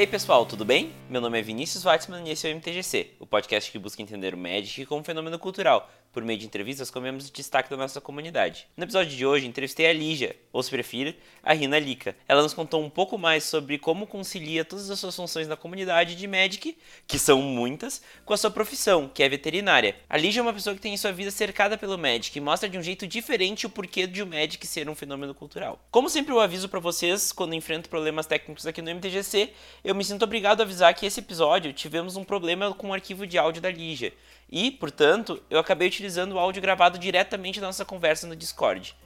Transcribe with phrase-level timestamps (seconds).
[0.00, 0.94] E aí pessoal, tudo bem?
[1.10, 4.32] Meu nome é Vinícius Weitzman e esse é o MTGC, o podcast que busca entender
[4.32, 8.00] o Magic como fenômeno cultural, por meio de entrevistas com membros de destaque da nossa
[8.00, 8.66] comunidade.
[8.76, 12.16] No episódio de hoje, entrevistei a Lígia, ou se preferir, a Rina Lika.
[12.26, 16.14] Ela nos contou um pouco mais sobre como concilia todas as suas funções na comunidade
[16.14, 19.96] de Magic, que são muitas, com a sua profissão, que é veterinária.
[20.08, 22.76] A Lígia é uma pessoa que tem sua vida cercada pelo Magic e mostra de
[22.76, 25.80] um jeito diferente o porquê de o Magic ser um fenômeno cultural.
[25.90, 29.50] Como sempre eu aviso para vocês, quando enfrento problemas técnicos aqui no MTGC,
[29.84, 33.26] eu me sinto obrigado a avisar que esse episódio tivemos um problema com o arquivo
[33.26, 34.12] de áudio da Lígia.
[34.50, 38.96] E, portanto, eu acabei utilizando o áudio gravado diretamente da nossa conversa no Discord.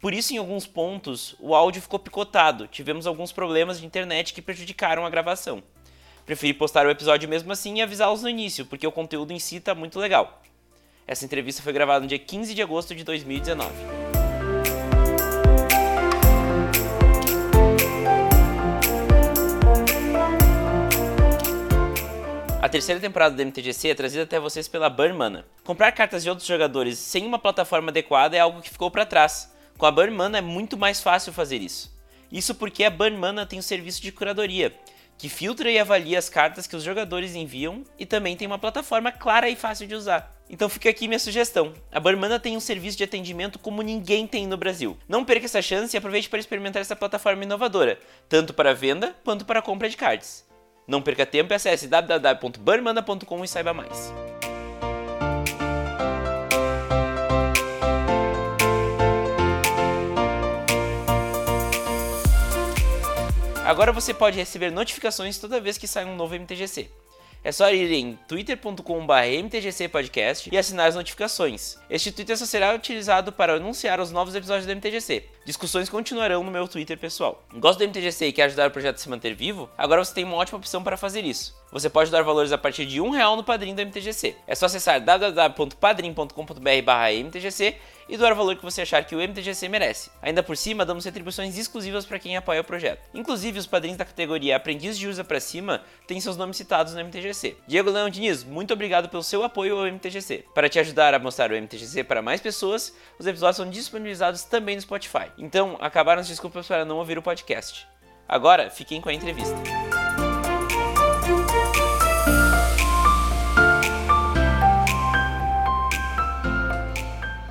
[0.00, 4.42] Por isso, em alguns pontos, o áudio ficou picotado, tivemos alguns problemas de internet que
[4.42, 5.62] prejudicaram a gravação.
[6.26, 9.56] Preferi postar o episódio mesmo assim e avisá-los no início, porque o conteúdo em si
[9.56, 10.42] está muito legal.
[11.06, 14.07] Essa entrevista foi gravada no dia 15 de agosto de 2019.
[22.68, 25.46] A terceira temporada do MTGC é trazida até vocês pela Burn Mana.
[25.64, 29.50] Comprar cartas de outros jogadores sem uma plataforma adequada é algo que ficou para trás.
[29.78, 31.90] Com a Burn Mana é muito mais fácil fazer isso.
[32.30, 34.76] Isso porque a Burn Mana tem um serviço de curadoria,
[35.16, 39.10] que filtra e avalia as cartas que os jogadores enviam e também tem uma plataforma
[39.10, 40.36] clara e fácil de usar.
[40.50, 41.72] Então fica aqui minha sugestão.
[41.90, 44.94] A Burmana tem um serviço de atendimento como ninguém tem no Brasil.
[45.08, 49.46] Não perca essa chance e aproveite para experimentar essa plataforma inovadora, tanto para venda quanto
[49.46, 50.46] para compra de cards.
[50.88, 54.10] Não perca tempo e acesse www.burmana.com e saiba mais.
[63.66, 66.88] Agora você pode receber notificações toda vez que sai um novo MTGC.
[67.44, 71.76] É só ir em twitter.com.br mtgcpodcast e assinar as notificações.
[71.90, 75.22] Este Twitter só será utilizado para anunciar os novos episódios do MTGC.
[75.48, 77.42] Discussões continuarão no meu Twitter pessoal.
[77.54, 79.66] Gosta do MTGC e quer ajudar o projeto a se manter vivo?
[79.78, 81.56] Agora você tem uma ótima opção para fazer isso.
[81.72, 84.36] Você pode dar valores a partir de um real no padrinho do MTGC.
[84.46, 87.76] É só acessar www.padrim.com.br/mtgc
[88.08, 90.10] e doar o valor que você achar que o MTGC merece.
[90.22, 93.06] Ainda por cima, damos retribuições exclusivas para quem apoia o projeto.
[93.12, 97.04] Inclusive, os padrinhos da categoria Aprendiz de Usa para cima têm seus nomes citados no
[97.04, 97.58] MTGC.
[97.66, 100.46] Diego Leão Diniz, muito obrigado pelo seu apoio ao MTGC.
[100.54, 104.76] Para te ajudar a mostrar o MTGC para mais pessoas, os episódios são disponibilizados também
[104.76, 105.30] no Spotify.
[105.38, 107.86] Então, acabaram as desculpas para não ouvir o podcast.
[108.28, 109.54] Agora, fiquem com a entrevista.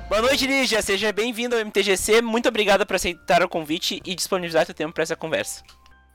[0.06, 0.82] Boa noite, Lígia.
[0.82, 2.20] Seja bem-vindo ao MTGC.
[2.20, 5.64] Muito obrigado por aceitar o convite e disponibilizar seu tempo para essa conversa.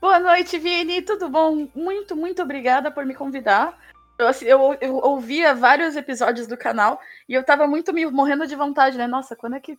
[0.00, 1.02] Boa noite, Vini.
[1.02, 1.68] Tudo bom?
[1.74, 3.76] Muito, muito obrigada por me convidar.
[4.16, 8.46] Eu, assim, eu, eu, ouvia vários episódios do canal e eu tava muito me morrendo
[8.46, 9.08] de vontade, né?
[9.08, 9.76] Nossa, quando é que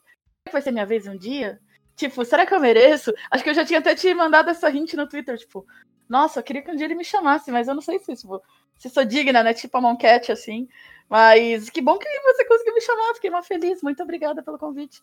[0.52, 1.60] vai ser minha vez um dia?
[1.96, 3.14] Tipo, será que eu mereço?
[3.32, 5.66] Acho que eu já tinha até te mandado essa hint no Twitter, tipo,
[6.10, 8.42] nossa, eu queria que um dia ele me chamasse, mas eu não sei se, tipo,
[8.78, 9.54] se sou digna, né?
[9.54, 10.68] Tipo a Moncat, assim.
[11.10, 13.82] Mas que bom que você conseguiu me chamar, fiquei uma feliz.
[13.82, 15.02] Muito obrigada pelo convite.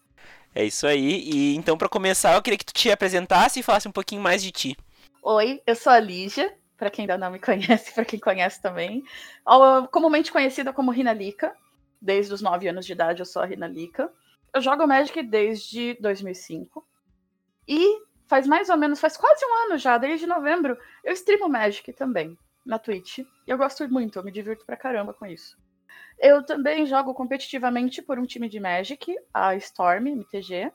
[0.55, 1.23] É isso aí.
[1.25, 4.43] E então, para começar, eu queria que tu te apresentasse e falasse um pouquinho mais
[4.43, 4.77] de ti.
[5.23, 9.03] Oi, eu sou a Lígia, para quem ainda não me conhece, para quem conhece também.
[9.91, 11.55] Comumente conhecida como Rina Lika.
[12.01, 14.13] Desde os 9 anos de idade eu sou a Rina Lika.
[14.55, 16.87] Eu jogo Magic desde 2005.
[17.67, 21.93] E faz mais ou menos, faz quase um ano já, desde novembro, eu streamo Magic
[21.93, 23.19] também, na Twitch.
[23.19, 25.57] E eu gosto muito, eu me divirto pra caramba com isso.
[26.19, 30.71] Eu também jogo competitivamente por um time de Magic, a Storm MTG.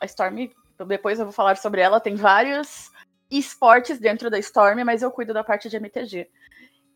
[0.00, 0.50] A Storm,
[0.86, 2.90] depois eu vou falar sobre ela, tem vários
[3.30, 6.28] esportes dentro da Storm, mas eu cuido da parte de MTG.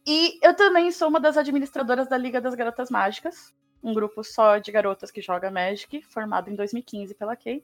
[0.07, 4.57] E eu também sou uma das administradoras da Liga das Garotas Mágicas, um grupo só
[4.57, 7.63] de garotas que joga Magic, formado em 2015 pela Kay,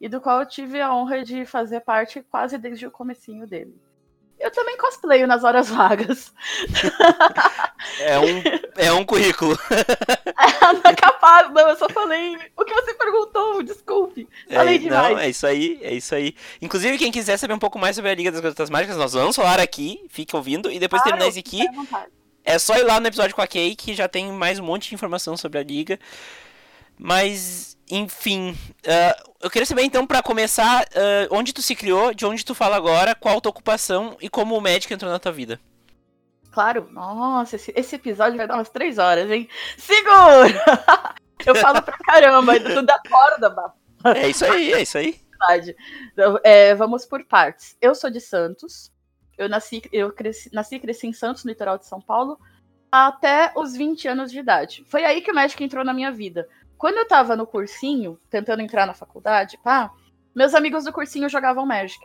[0.00, 3.74] e do qual eu tive a honra de fazer parte quase desde o comecinho dele.
[4.38, 6.32] Eu também cosplayo nas horas vagas.
[7.98, 8.42] É um,
[8.76, 9.58] é um currículo.
[10.84, 14.28] É, capaz, não, eu só falei o que você perguntou, desculpe.
[14.50, 15.14] Falei é, demais.
[15.14, 16.34] Não, é isso aí, é isso aí.
[16.60, 19.36] Inclusive, quem quiser saber um pouco mais sobre a Liga das Garotas Mágicas, nós vamos
[19.36, 21.64] falar aqui, fique ouvindo, e depois claro, terminar esse aqui.
[22.46, 24.88] É só ir lá no episódio com a Kay, que já tem mais um monte
[24.88, 25.98] de informação sobre a Liga.
[26.96, 32.24] Mas, enfim, uh, eu queria saber então, para começar, uh, onde tu se criou, de
[32.24, 35.32] onde tu fala agora, qual a tua ocupação e como o médico entrou na tua
[35.32, 35.60] vida.
[36.52, 39.48] Claro, nossa, esse, esse episódio vai dar umas três horas, hein?
[39.76, 40.64] Segura!
[41.44, 43.74] eu falo pra caramba, tudo da corda, bah.
[44.14, 45.20] É isso aí, é isso aí.
[46.12, 47.76] Então, é, vamos por partes.
[47.80, 48.94] Eu sou de Santos.
[49.36, 52.38] Eu nasci, eu cresci, nasci e cresci em Santos, no litoral de São Paulo,
[52.90, 54.84] até os 20 anos de idade.
[54.86, 56.48] Foi aí que o médico entrou na minha vida.
[56.78, 59.90] Quando eu tava no cursinho, tentando entrar na faculdade, pá,
[60.34, 61.98] meus amigos do cursinho jogavam Magic.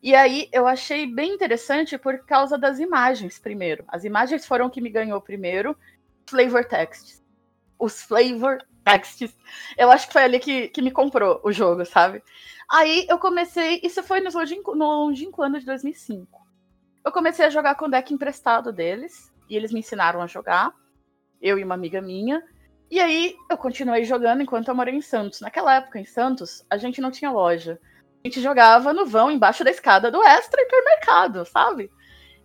[0.00, 3.84] E aí eu achei bem interessante por causa das imagens primeiro.
[3.88, 5.76] As imagens foram que me ganhou primeiro,
[6.26, 7.20] flavor texts.
[7.78, 9.36] Os flavor texts.
[9.76, 12.22] Eu acho que foi ali que, que me comprou o jogo, sabe?
[12.70, 16.47] Aí eu comecei, isso foi no longínquo, no longínquo ano de 2005.
[17.04, 20.72] Eu comecei a jogar com deck emprestado deles, e eles me ensinaram a jogar,
[21.40, 22.42] eu e uma amiga minha.
[22.90, 25.40] E aí eu continuei jogando enquanto eu morei em Santos.
[25.40, 27.78] Naquela época em Santos, a gente não tinha loja.
[28.24, 31.90] A gente jogava no vão embaixo da escada do Extra Hipermercado, sabe?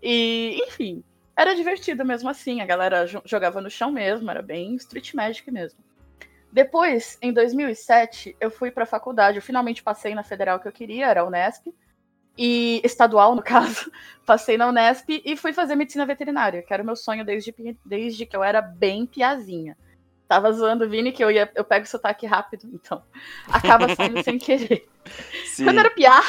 [0.01, 1.03] E, enfim,
[1.35, 2.61] era divertido mesmo assim.
[2.61, 5.79] A galera jogava no chão mesmo, era bem Street Magic mesmo.
[6.51, 9.38] Depois, em 2007, eu fui para a faculdade.
[9.38, 11.73] Eu finalmente passei na federal que eu queria, era a Unesp.
[12.38, 13.91] E estadual, no caso.
[14.25, 17.53] Passei na Unesp e fui fazer medicina veterinária, que era o meu sonho desde,
[17.85, 19.77] desde que eu era bem piazinha.
[20.27, 23.03] Tava zoando o Vini que eu ia, eu pego o sotaque rápido, então
[23.47, 24.88] acaba saindo sem querer.
[25.45, 25.65] Sim.
[25.65, 26.21] Quando era piá.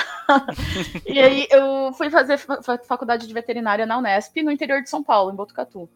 [1.06, 5.33] e aí eu fui fazer faculdade de veterinária na Unesp, no interior de São Paulo,
[5.33, 5.89] em Botucatu.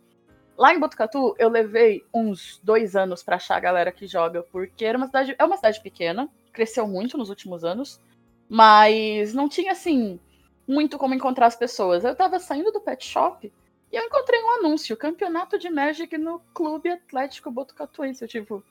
[0.56, 4.84] Lá em Botucatu, eu levei uns dois anos para achar a galera que joga, porque
[4.84, 8.00] era uma cidade, é uma cidade pequena, cresceu muito nos últimos anos,
[8.48, 10.18] mas não tinha assim
[10.66, 12.04] muito como encontrar as pessoas.
[12.04, 13.52] Eu tava saindo do pet shop
[13.90, 18.22] e eu encontrei um anúncio, campeonato de Magic no Clube Atlético Botucatuense.
[18.22, 18.62] Eu, tipo,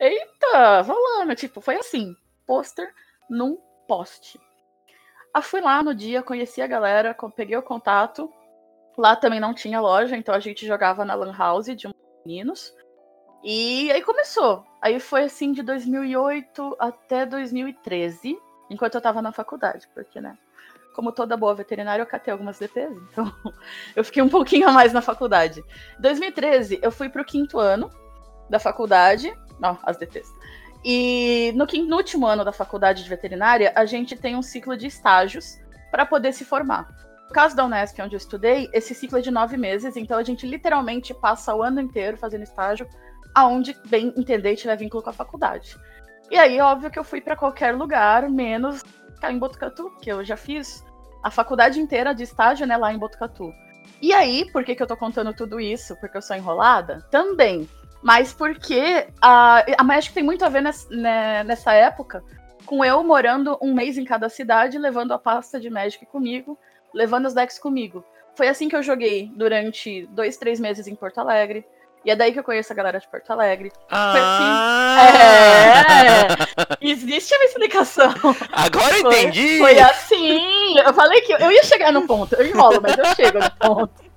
[0.00, 1.34] eita, rolando.
[1.36, 2.16] Tipo, foi assim,
[2.46, 2.92] pôster
[3.30, 3.56] num
[3.86, 4.40] poste.
[5.32, 8.32] Aí fui lá no dia, conheci a galera, peguei o contato.
[8.96, 11.88] Lá também não tinha loja, então a gente jogava na Lan House de
[12.26, 12.74] meninos.
[13.44, 14.64] E aí começou.
[14.82, 18.36] Aí foi assim de 2008 até 2013,
[18.70, 20.36] enquanto eu tava na faculdade, porque, né?
[20.98, 23.32] como toda boa veterinária, eu catei algumas DPs, então
[23.94, 25.60] eu fiquei um pouquinho a mais na faculdade.
[25.96, 27.88] Em 2013, eu fui para o quinto ano
[28.50, 30.28] da faculdade, não, as DPs.
[30.84, 34.88] E no, no último ano da faculdade de veterinária, a gente tem um ciclo de
[34.88, 35.56] estágios
[35.92, 36.88] para poder se formar.
[37.28, 40.24] No caso da Unesp, onde eu estudei, esse ciclo é de nove meses, então a
[40.24, 42.88] gente literalmente passa o ano inteiro fazendo estágio
[43.32, 45.76] aonde bem entender e tiver vínculo com a faculdade.
[46.30, 48.82] E aí, óbvio que eu fui para qualquer lugar, menos
[49.14, 50.84] ficar em Botucatu, que eu já fiz
[51.22, 53.52] a faculdade inteira de estágio, né, lá em Botucatu.
[54.00, 55.96] E aí, por que, que eu tô contando tudo isso?
[55.96, 57.04] Porque eu sou enrolada?
[57.10, 57.68] Também.
[58.02, 62.22] Mas porque a, a Magic tem muito a ver nessa, né, nessa época
[62.64, 66.58] com eu morando um mês em cada cidade, levando a pasta de Magic comigo,
[66.94, 68.04] levando os decks comigo.
[68.34, 71.66] Foi assim que eu joguei durante dois, três meses em Porto Alegre.
[72.04, 73.72] E é daí que eu conheço a galera de Porto Alegre.
[73.90, 74.12] Ah.
[74.12, 74.44] Foi assim.
[76.80, 78.12] É, existe uma explicação.
[78.52, 79.58] Agora eu entendi.
[79.58, 80.78] Foi assim.
[80.78, 82.34] Eu falei que eu ia chegar no ponto.
[82.34, 84.08] Eu enrolo, mas eu chego no ponto.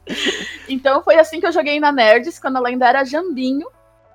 [0.67, 3.67] Então foi assim que eu joguei na Nerds, quando ela ainda era Jambinho,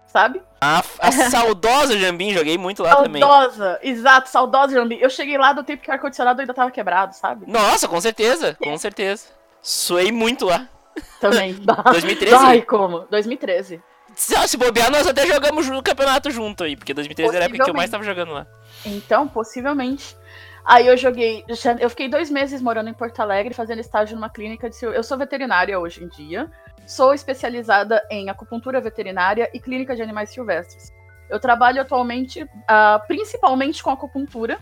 [0.06, 0.42] sabe?
[0.60, 3.22] A, a saudosa Jambinho, joguei muito lá saudosa, também.
[3.22, 5.00] Saudosa, exato, saudosa Jambinho.
[5.00, 7.46] Eu cheguei lá do tempo que o ar-condicionado ainda tava quebrado, sabe?
[7.46, 9.26] Nossa, com certeza, com certeza.
[9.62, 10.68] Suei muito lá.
[11.20, 11.54] Também.
[11.90, 12.34] 2013?
[12.36, 13.00] Ai, como?
[13.10, 13.82] 2013.
[14.14, 17.64] Se, se bobear, nós até jogamos no campeonato junto aí, porque 2013 era a época
[17.64, 18.46] que eu mais tava jogando lá.
[18.84, 20.16] Então, possivelmente.
[20.64, 21.44] Aí eu joguei.
[21.78, 24.76] Eu fiquei dois meses morando em Porto Alegre, fazendo estágio numa clínica de.
[24.82, 26.50] Eu sou veterinária hoje em dia.
[26.86, 30.92] Sou especializada em acupuntura veterinária e clínica de animais silvestres.
[31.28, 34.58] Eu trabalho atualmente, uh, principalmente com acupuntura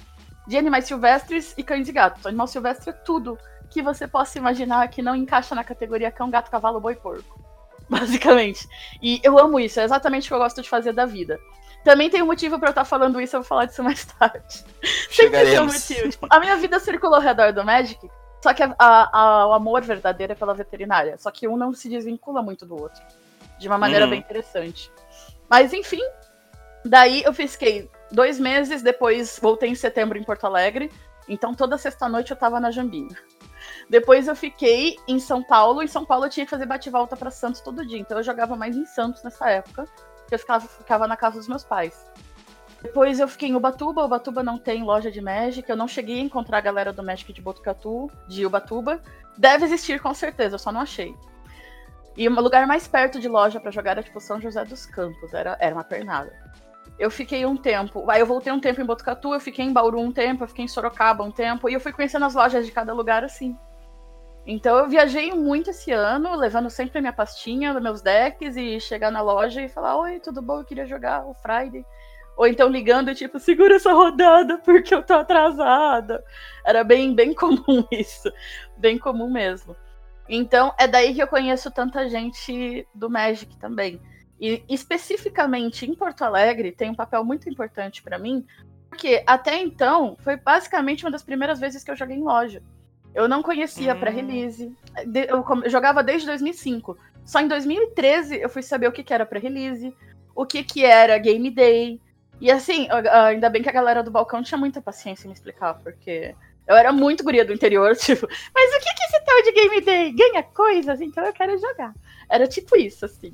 [0.46, 2.26] de animais silvestres e cães e gatos.
[2.26, 3.38] Animal silvestre é tudo
[3.74, 7.40] que você possa imaginar que não encaixa na categoria cão, gato, cavalo, boi, porco.
[7.90, 8.68] Basicamente.
[9.02, 11.40] E eu amo isso, é exatamente o que eu gosto de fazer da vida.
[11.82, 14.04] Também tem um motivo para eu estar tá falando isso, eu vou falar disso mais
[14.16, 14.64] tarde.
[15.10, 16.08] Sempre tem um motivo.
[16.08, 18.08] Tipo, a minha vida circulou ao redor do Magic,
[18.40, 21.18] só que a, a, o amor verdadeiro é pela veterinária.
[21.18, 23.02] Só que um não se desvincula muito do outro.
[23.58, 24.12] De uma maneira uhum.
[24.12, 24.90] bem interessante.
[25.50, 26.00] Mas enfim,
[26.84, 30.92] daí eu fiquei dois meses, depois voltei em setembro em Porto Alegre.
[31.28, 33.16] Então toda sexta-noite eu tava na Jambinha.
[33.88, 35.82] Depois eu fiquei em São Paulo.
[35.82, 37.98] Em São Paulo eu tinha que fazer bate-volta para Santos todo dia.
[37.98, 39.86] Então eu jogava mais em Santos nessa época.
[40.28, 42.10] Que eu ficava, ficava na casa dos meus pais.
[42.82, 44.04] Depois eu fiquei em Ubatuba.
[44.04, 45.68] Ubatuba não tem loja de Magic.
[45.68, 49.00] Eu não cheguei a encontrar a galera do Magic de Botucatu, de Ubatuba.
[49.36, 51.14] Deve existir com certeza, eu só não achei.
[52.16, 55.34] E o lugar mais perto de loja para jogar era tipo São José dos Campos.
[55.34, 56.32] Era, era uma pernada.
[56.98, 58.08] Eu fiquei um tempo.
[58.08, 60.64] Aí eu voltei um tempo em Botucatu, eu fiquei em Bauru um tempo, eu fiquei
[60.64, 61.68] em Sorocaba um tempo.
[61.68, 63.58] E eu fui conhecendo as lojas de cada lugar assim.
[64.46, 69.10] Então eu viajei muito esse ano, levando sempre a minha pastinha, meus decks, e chegar
[69.10, 70.60] na loja e falar: Oi, tudo bom?
[70.60, 71.84] Eu queria jogar o Friday.
[72.36, 76.22] Ou então ligando, tipo, segura essa rodada porque eu tô atrasada.
[76.64, 78.30] Era bem, bem comum isso.
[78.76, 79.76] Bem comum mesmo.
[80.28, 84.00] Então é daí que eu conheço tanta gente do Magic também.
[84.40, 88.44] E especificamente em Porto Alegre tem um papel muito importante para mim,
[88.88, 92.62] porque até então foi basicamente uma das primeiras vezes que eu joguei em loja.
[93.14, 94.00] Eu não conhecia Hum.
[94.00, 94.72] pré-release.
[95.28, 96.96] Eu jogava desde 2005.
[97.24, 99.94] Só em 2013 eu fui saber o que, que era pré-release,
[100.34, 102.00] o que, que era Game Day.
[102.40, 105.74] E assim, ainda bem que a galera do balcão tinha muita paciência em me explicar,
[105.74, 106.34] porque
[106.66, 109.52] eu era muito guria do interior, tipo, mas o que, que é esse tal de
[109.52, 110.12] Game Day?
[110.12, 111.94] Ganha coisas, então eu quero jogar.
[112.28, 113.32] Era tipo isso, assim.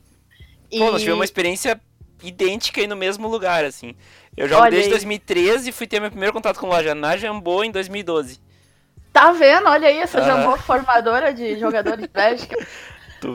[0.70, 1.80] Pô, nós E- tivemos uma experiência
[2.22, 3.96] idêntica aí no mesmo lugar, assim.
[4.36, 4.92] Eu jogo Olha desde aí.
[4.92, 8.38] 2013 e fui ter meu primeiro contato com loja na Jambô em 2012.
[9.12, 9.68] Tá vendo?
[9.68, 10.42] Olha aí, essa Aham.
[10.42, 12.54] jambô formadora de jogadores de Magic.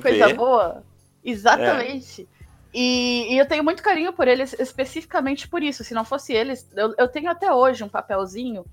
[0.01, 0.33] Coisa vê?
[0.33, 0.83] boa.
[1.23, 2.27] Exatamente.
[2.73, 5.83] E, e eu tenho muito carinho por eles, especificamente por isso.
[5.83, 8.65] Se não fosse eles, eu, eu tenho até hoje um papelzinho.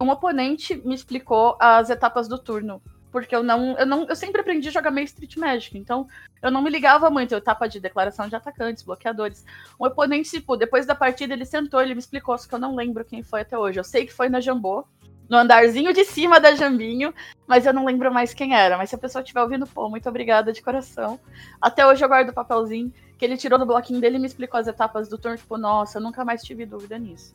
[0.00, 2.82] Um oponente me explicou as etapas do turno.
[3.10, 4.06] Porque eu não, eu não.
[4.06, 5.78] Eu sempre aprendi a jogar meio Street Magic.
[5.78, 6.06] Então,
[6.42, 7.34] eu não me ligava muito.
[7.34, 9.42] Etapa de declaração de atacantes, bloqueadores.
[9.80, 12.74] Um oponente, tipo, depois da partida, ele sentou, ele me explicou, só que eu não
[12.74, 13.80] lembro quem foi até hoje.
[13.80, 14.84] Eu sei que foi na Jambô,
[15.28, 17.12] no andarzinho de cima da Jambinho,
[17.46, 18.76] mas eu não lembro mais quem era.
[18.76, 21.18] Mas se a pessoa estiver ouvindo, pô, muito obrigada de coração.
[21.60, 24.60] Até hoje eu guardo o papelzinho que ele tirou do bloquinho dele e me explicou
[24.60, 25.36] as etapas do turno.
[25.36, 27.34] Tipo, nossa, eu nunca mais tive dúvida nisso.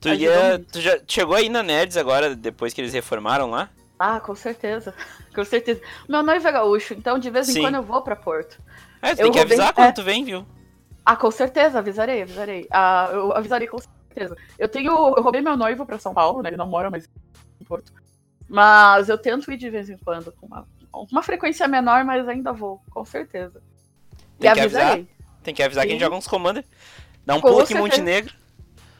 [0.00, 3.70] Tu, ia, tu já chegou aí na Nerds agora, depois que eles reformaram lá?
[3.98, 4.92] Ah, com certeza.
[5.34, 5.80] Com certeza.
[6.08, 7.60] Meu noivo é gaúcho, então de vez em Sim.
[7.62, 8.60] quando eu vou pra Porto.
[9.02, 9.92] É, tu Eu tem que avisar quando é.
[9.92, 10.46] tu vem, viu?
[11.04, 12.66] Ah, com certeza, avisarei, avisarei.
[12.70, 14.03] Ah, eu avisarei com certeza.
[14.58, 14.90] Eu tenho.
[14.90, 16.50] Eu roubei meu noivo pra São Paulo, né?
[16.50, 17.08] Ele não mora mais
[17.60, 17.92] em Porto.
[18.48, 22.52] Mas eu tento ir de vez em quando, com uma, uma frequência menor, mas ainda
[22.52, 23.62] vou, com certeza.
[24.38, 24.82] Tem e que avisar.
[24.82, 25.08] avisarei.
[25.42, 26.04] Tem que avisar que a gente Sim.
[26.06, 26.64] joga uns Commander.
[27.24, 27.96] Dá um Com pulo aqui em certeza.
[27.98, 28.34] Montenegro.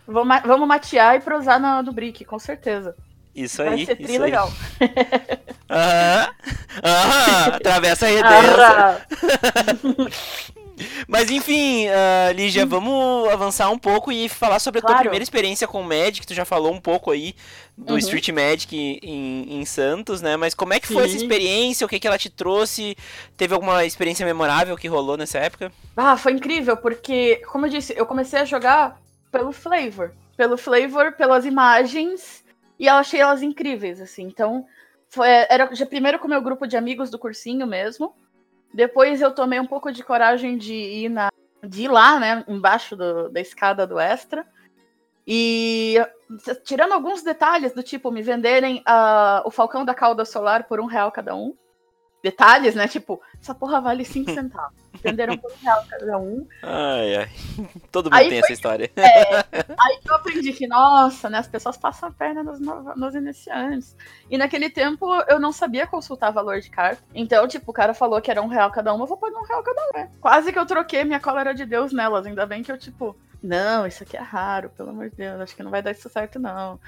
[0.06, 2.94] Vamos, vamos matear e prosar no, no Brick, com certeza.
[3.35, 3.87] Isso Vai aí.
[3.87, 4.18] ser tri isso aí.
[4.18, 4.52] legal.
[5.71, 6.28] Aham.
[6.85, 7.54] Aham.
[7.56, 9.06] Atravessa a redença.
[11.06, 15.66] Mas enfim, ah, Lígia, vamos avançar um pouco e falar sobre a tua primeira experiência
[15.66, 16.26] com o Magic.
[16.26, 17.34] Tu já falou um pouco aí
[17.76, 17.98] do Uhum.
[17.98, 20.36] Street Magic em, em Santos, né?
[20.36, 21.24] Mas como é que foi essa Sim.
[21.24, 21.84] experiência?
[21.84, 22.96] O que, que ela te trouxe?
[23.36, 25.72] Teve alguma experiência memorável que rolou nessa época?
[25.96, 29.00] Ah, foi incrível, porque, como eu disse, eu comecei a jogar
[29.30, 30.12] pelo flavor.
[30.36, 32.44] Pelo flavor, pelas imagens,
[32.78, 34.24] e eu achei elas incríveis, assim.
[34.24, 34.66] Então,
[35.08, 38.14] foi, era já primeiro com o meu grupo de amigos do cursinho mesmo.
[38.74, 41.28] Depois eu tomei um pouco de coragem de ir, na,
[41.62, 44.44] de ir lá, né, embaixo do- da escada do Extra.
[45.26, 45.96] E
[46.64, 50.86] tirando alguns detalhes do tipo me venderem ah, o Falcão da Cauda Solar por um
[50.86, 51.56] real cada um.
[52.24, 52.88] Detalhes, né?
[52.88, 54.72] Tipo, essa porra vale 5 centavos.
[55.02, 56.46] Venderam por um real cada um.
[56.62, 57.30] Ai, ai.
[57.92, 58.90] Todo mundo Aí tem essa história.
[58.96, 63.14] Aí que eu aprendi que, nossa, né, as pessoas passam a perna nos, no- nos
[63.14, 63.94] iniciantes.
[64.30, 67.02] E naquele tempo eu não sabia consultar valor de carta.
[67.14, 69.44] Então, tipo, o cara falou que era um real cada uma, eu vou pagar um
[69.44, 69.98] real cada um.
[69.98, 70.10] né?
[70.18, 72.24] Quase que eu troquei minha cólera de Deus nelas.
[72.24, 75.54] Ainda bem que eu, tipo, não, isso aqui é raro, pelo amor de Deus, acho
[75.54, 76.80] que não vai dar isso certo, não.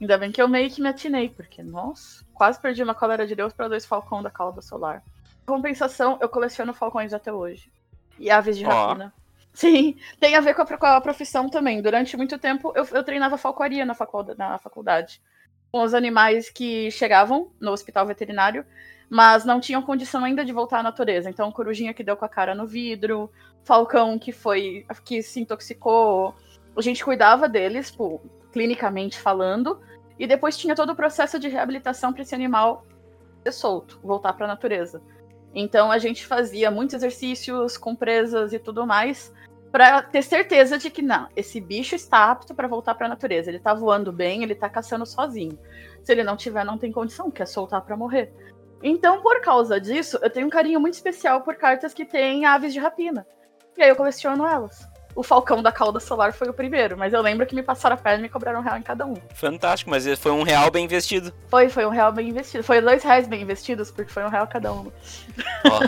[0.00, 3.34] Ainda bem que eu meio que me atinei, porque, nossa, quase perdi uma cólera de
[3.34, 5.02] Deus para dois falcão da cauda solar.
[5.46, 7.70] Compensação, eu coleciono falcões até hoje.
[8.18, 9.12] E aves de rapina.
[9.52, 11.80] Sim, tem a ver com a, com a profissão também.
[11.80, 15.20] Durante muito tempo eu, eu treinava falcoaria na, faculda- na faculdade.
[15.72, 18.66] Com os animais que chegavam no hospital veterinário,
[19.08, 21.30] mas não tinham condição ainda de voltar à natureza.
[21.30, 23.30] Então, corujinha que deu com a cara no vidro,
[23.64, 24.84] falcão que foi.
[25.04, 26.34] que se intoxicou.
[26.76, 28.20] A gente cuidava deles, pô,
[28.56, 29.78] clinicamente falando,
[30.18, 32.86] e depois tinha todo o processo de reabilitação para esse animal
[33.42, 35.02] ser solto, voltar para a natureza.
[35.54, 39.30] Então a gente fazia muitos exercícios com presas e tudo mais
[39.70, 43.50] para ter certeza de que não, esse bicho está apto para voltar para a natureza.
[43.50, 45.58] Ele tá voando bem, ele tá caçando sozinho.
[46.02, 48.32] Se ele não tiver, não tem condição, quer soltar para morrer.
[48.82, 52.72] Então, por causa disso, eu tenho um carinho muito especial por cartas que têm aves
[52.72, 53.26] de rapina.
[53.76, 54.95] E aí eu coleciono elas.
[55.16, 57.98] O Falcão da Cauda Solar foi o primeiro, mas eu lembro que me passaram a
[57.98, 59.14] perna e me cobraram um real em cada um.
[59.34, 61.32] Fantástico, mas foi um real bem investido.
[61.48, 62.62] Foi, foi um real bem investido.
[62.62, 64.92] Foi dois reais bem investidos, porque foi um real cada um.
[65.64, 65.80] Ó.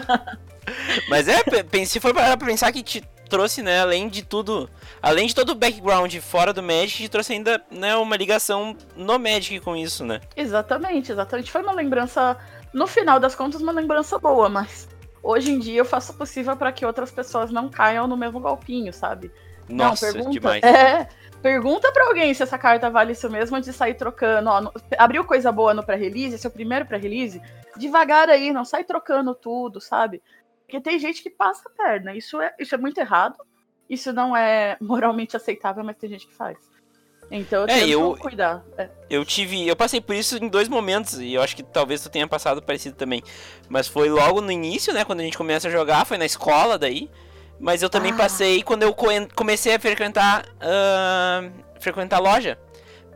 [1.08, 1.42] Mas é,
[1.84, 4.68] se for parar pra pensar que te trouxe, né, além de tudo,
[5.02, 9.18] além de todo o background fora do Magic, te trouxe ainda, né, uma ligação no
[9.18, 10.20] Magic com isso, né?
[10.34, 11.52] Exatamente, exatamente.
[11.52, 12.36] Foi uma lembrança,
[12.72, 14.88] no final das contas, uma lembrança boa, mas
[15.22, 18.40] hoje em dia eu faço o possível para que outras pessoas não caiam no mesmo
[18.40, 19.30] golpinho, sabe?
[19.68, 20.62] Nossa, não, pergunta, demais.
[20.62, 21.08] É,
[21.42, 24.48] pergunta pra alguém se essa carta vale isso mesmo antes de sair trocando.
[24.48, 27.40] Ó, no- abriu coisa boa no pré-release, seu primeiro pré-release,
[27.76, 30.22] devagar aí, não sai trocando tudo, sabe?
[30.64, 32.14] Porque tem gente que passa a perna.
[32.14, 33.36] Isso é, isso é muito errado.
[33.88, 36.58] Isso não é moralmente aceitável, mas tem gente que faz.
[37.30, 38.64] Então eu É, eu- cuidar.
[38.76, 38.88] É.
[39.10, 39.66] Eu tive.
[39.66, 42.62] Eu passei por isso em dois momentos, e eu acho que talvez tu tenha passado
[42.62, 43.22] parecido também.
[43.68, 45.04] Mas foi logo no início, né?
[45.04, 47.10] Quando a gente começa a jogar, foi na escola daí.
[47.60, 48.16] Mas eu também Ah.
[48.16, 50.46] passei quando eu co- comecei a frequentar.
[50.60, 51.42] ah,
[51.80, 52.58] frequentar loja.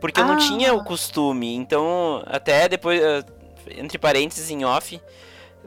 [0.01, 0.37] Porque eu não Ah.
[0.37, 1.55] tinha o costume.
[1.55, 3.01] Então, até depois.
[3.03, 3.23] ah,
[3.77, 4.99] entre parênteses, em off.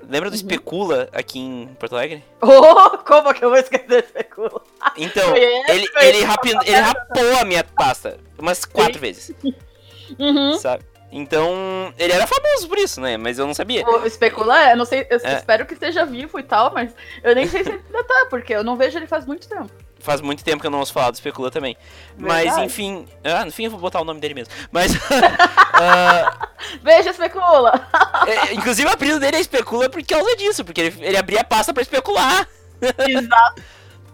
[0.09, 0.37] Lembra do Uhum.
[0.37, 2.23] Especula aqui em Porto Alegre?
[2.43, 4.61] Oh, como que eu vou esquecer esse Especula?
[4.99, 5.87] Então, ele, ele,
[6.19, 9.33] esse, rapi- foi ele rapou a minha pasta umas quatro vezes,
[10.19, 10.59] Uhum.
[10.59, 10.85] sabe?
[11.11, 13.16] Então, ele era famoso por isso, né?
[13.16, 13.87] Mas eu não sabia.
[13.87, 15.35] O Especula é, não sei, eu É.
[15.37, 16.90] espero que esteja vivo e tal, mas
[17.23, 19.71] eu nem sei se ele ainda tá, porque eu não vejo ele faz muito tempo.
[20.00, 21.76] Faz muito tempo que eu não ouço falar do Especula também.
[22.19, 22.64] Mas, Verdade.
[22.66, 23.07] enfim...
[23.25, 24.52] Ah, no fim eu vou botar o nome dele mesmo.
[24.71, 24.93] Mas...
[26.83, 27.88] Veja Especula!
[28.26, 30.64] é, inclusive, o apelido dele é Especula por causa disso.
[30.64, 32.47] Porque ele, ele abria a pasta pra especular.
[33.09, 33.62] Exato.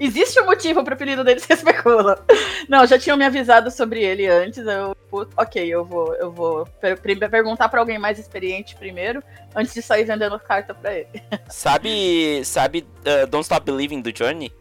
[0.01, 2.25] Existe um motivo pro apelido dele ser Especula.
[2.69, 4.65] Não, já tinham me avisado sobre ele antes.
[4.67, 4.97] Eu,
[5.37, 9.23] ok, eu vou, eu vou per- per- perguntar pra alguém mais experiente primeiro,
[9.55, 11.09] antes de sair vendendo carta pra ele.
[11.49, 12.45] Sabe...
[12.45, 14.53] Sabe ah, Don't Stop Believing do Journey?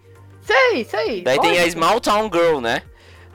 [0.41, 1.21] Sei, sei.
[1.23, 1.69] Daí tem a.
[1.71, 2.81] Small Town Girl, né?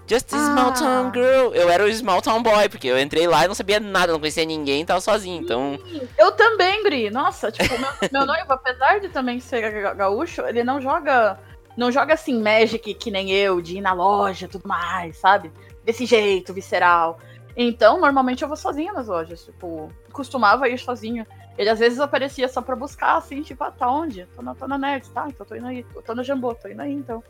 [0.08, 0.72] Just a Small Ah.
[0.72, 1.52] Town Girl.
[1.54, 4.20] Eu era o Small Town Boy, porque eu entrei lá e não sabia nada, não
[4.20, 5.42] conhecia ninguém, tava sozinho.
[5.42, 5.78] Então,
[6.18, 7.10] Eu também, Gri.
[7.10, 11.38] Nossa, tipo, meu, meu noivo, apesar de também ser ga- gaúcho, ele não joga.
[11.76, 15.52] Não joga assim Magic que nem eu, de ir na loja e tudo mais, sabe?
[15.84, 17.18] Desse jeito, visceral.
[17.56, 19.44] Então, normalmente eu vou sozinha nas lojas.
[19.44, 21.26] Tipo, costumava ir sozinha.
[21.56, 24.26] Ele às vezes aparecia só pra buscar, assim, tipo, ah, tá onde?
[24.34, 25.26] Tô na, tô na Nerds, tá?
[25.28, 25.84] Então tô indo aí.
[26.04, 27.22] Tô no Jambô, tô indo aí, então.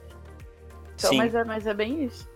[0.95, 1.19] Então, Sim.
[1.19, 2.29] mas é, mas é bem isso.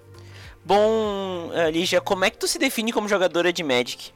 [0.65, 4.13] bom, ah, Lígia, como é que tu se define como jogadora de Magic?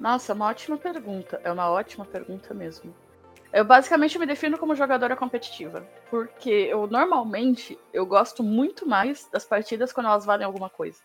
[0.00, 1.40] Nossa, uma ótima pergunta.
[1.44, 2.92] É uma ótima pergunta mesmo.
[3.52, 9.44] Eu basicamente me defino como jogadora competitiva, porque eu normalmente eu gosto muito mais das
[9.44, 10.98] partidas quando elas valem alguma coisa.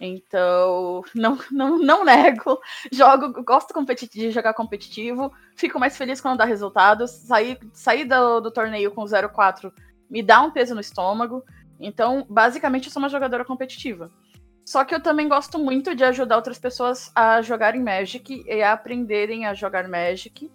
[0.00, 2.60] Então, não, não, não nego,
[2.90, 3.72] jogo, gosto
[4.12, 7.10] de jogar competitivo, fico mais feliz quando dá resultados.
[7.10, 9.72] Sair, sair do, do torneio com 0-4
[10.10, 11.42] me dá um peso no estômago.
[11.80, 14.10] Então, basicamente, eu sou uma jogadora competitiva.
[14.64, 18.72] Só que eu também gosto muito de ajudar outras pessoas a jogarem Magic e a
[18.72, 20.50] aprenderem a jogar Magic.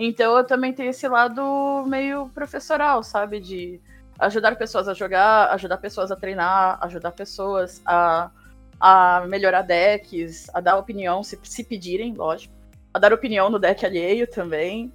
[0.00, 3.40] Então eu também tenho esse lado meio professoral, sabe?
[3.40, 3.80] De
[4.16, 8.30] ajudar pessoas a jogar, ajudar pessoas a treinar, ajudar pessoas a,
[8.78, 12.54] a melhorar decks, a dar opinião, se, se pedirem, lógico.
[12.94, 14.92] A dar opinião no deck alheio também.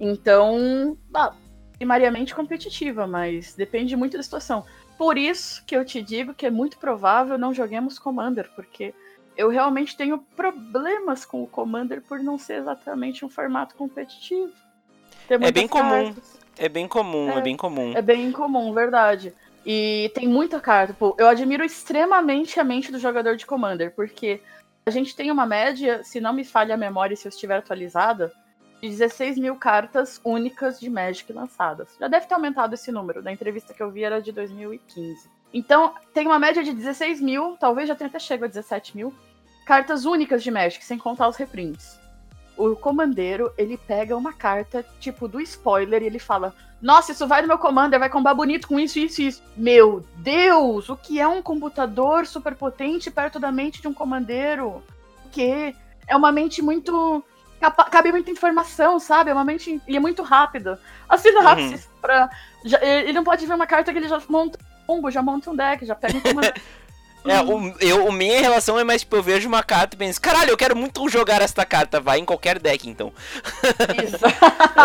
[0.00, 1.32] Então, ah,
[1.78, 4.64] primariamente competitiva, mas depende muito da situação.
[4.98, 8.92] Por isso que eu te digo que é muito provável não joguemos Commander, porque
[9.36, 14.52] eu realmente tenho problemas com o Commander por não ser exatamente um formato competitivo.
[15.38, 16.14] Muitas bem comum.
[16.58, 17.40] É bem comum, é, É.
[17.40, 17.92] bem comum.
[17.96, 19.34] É bem comum, verdade.
[19.64, 20.92] E tem muita carta.
[20.92, 24.40] Pô, eu admiro extremamente a mente do jogador de Commander, porque
[24.84, 28.32] a gente tem uma média, se não me falha a memória se eu estiver atualizada,
[28.80, 31.96] de 16 mil cartas únicas de Magic lançadas.
[32.00, 33.22] Já deve ter aumentado esse número.
[33.22, 35.30] Na entrevista que eu vi era de 2015.
[35.52, 39.14] Então, tem uma média de 16 mil, talvez já tenha até chegado a 17 mil,
[39.66, 42.00] cartas únicas de Magic, sem contar os reprints.
[42.56, 47.40] O comandeiro, ele pega uma carta, tipo, do spoiler, e ele fala: Nossa, isso vai
[47.42, 49.42] no meu commander, vai combar bonito com isso, isso e isso.
[49.56, 54.82] Meu Deus, o que é um computador super potente perto da mente de um comandeiro?
[55.24, 55.74] O quê?
[56.06, 57.24] É uma mente muito.
[57.90, 59.30] Cabe muita informação, sabe?
[59.30, 59.80] É uma mente.
[59.88, 60.78] E é muito rápida.
[61.08, 62.28] A sinapse, pra.
[62.64, 65.50] já- ele não pode ver uma carta que ele já monta um combo, já monta
[65.50, 66.62] um deck, já pega um comandante.
[67.24, 70.20] É, o, eu, o minha relação é mais tipo, eu vejo uma carta e penso,
[70.20, 73.12] caralho, eu quero muito jogar esta carta, vai em qualquer deck, então.
[74.04, 74.26] Isso.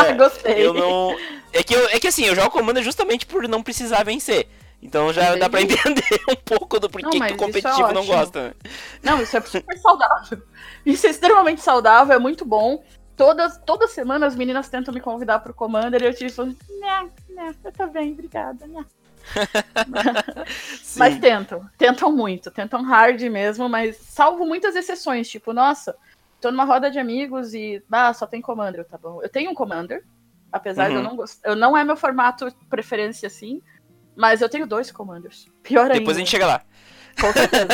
[0.06, 0.66] É, Gostei.
[0.66, 1.18] Eu não.
[1.52, 4.48] É que, eu, é que assim, eu jogo Commander justamente por não precisar vencer.
[4.82, 5.80] Então já dá pra Entendi.
[5.80, 8.16] entender um pouco do porquê Não, que o é competitivo não ótimo.
[8.16, 8.44] gosta.
[8.44, 8.54] né?
[9.02, 10.44] Não, isso é super saudável.
[10.86, 12.84] Isso é extremamente saudável, é muito bom.
[13.16, 17.10] Todas, toda semana as meninas tentam me convidar pro Commander e eu tive falando, né,
[17.30, 18.86] né, eu tô bem, obrigada, né.
[20.98, 25.96] Mas tentam, tentam muito, tentam hard mesmo, mas salvo muitas exceções, tipo, nossa,
[26.42, 29.22] tô numa roda de amigos e, ah, só tem Commander, tá bom.
[29.22, 30.04] Eu tenho um Commander,
[30.52, 31.04] apesar de eu Uhum.
[31.04, 33.62] não gostar, eu não é meu formato preferência assim,
[34.16, 35.48] mas eu tenho dois Commanders.
[35.62, 36.00] Pior ainda.
[36.00, 36.62] Depois a gente chega lá.
[37.20, 37.68] Com certeza.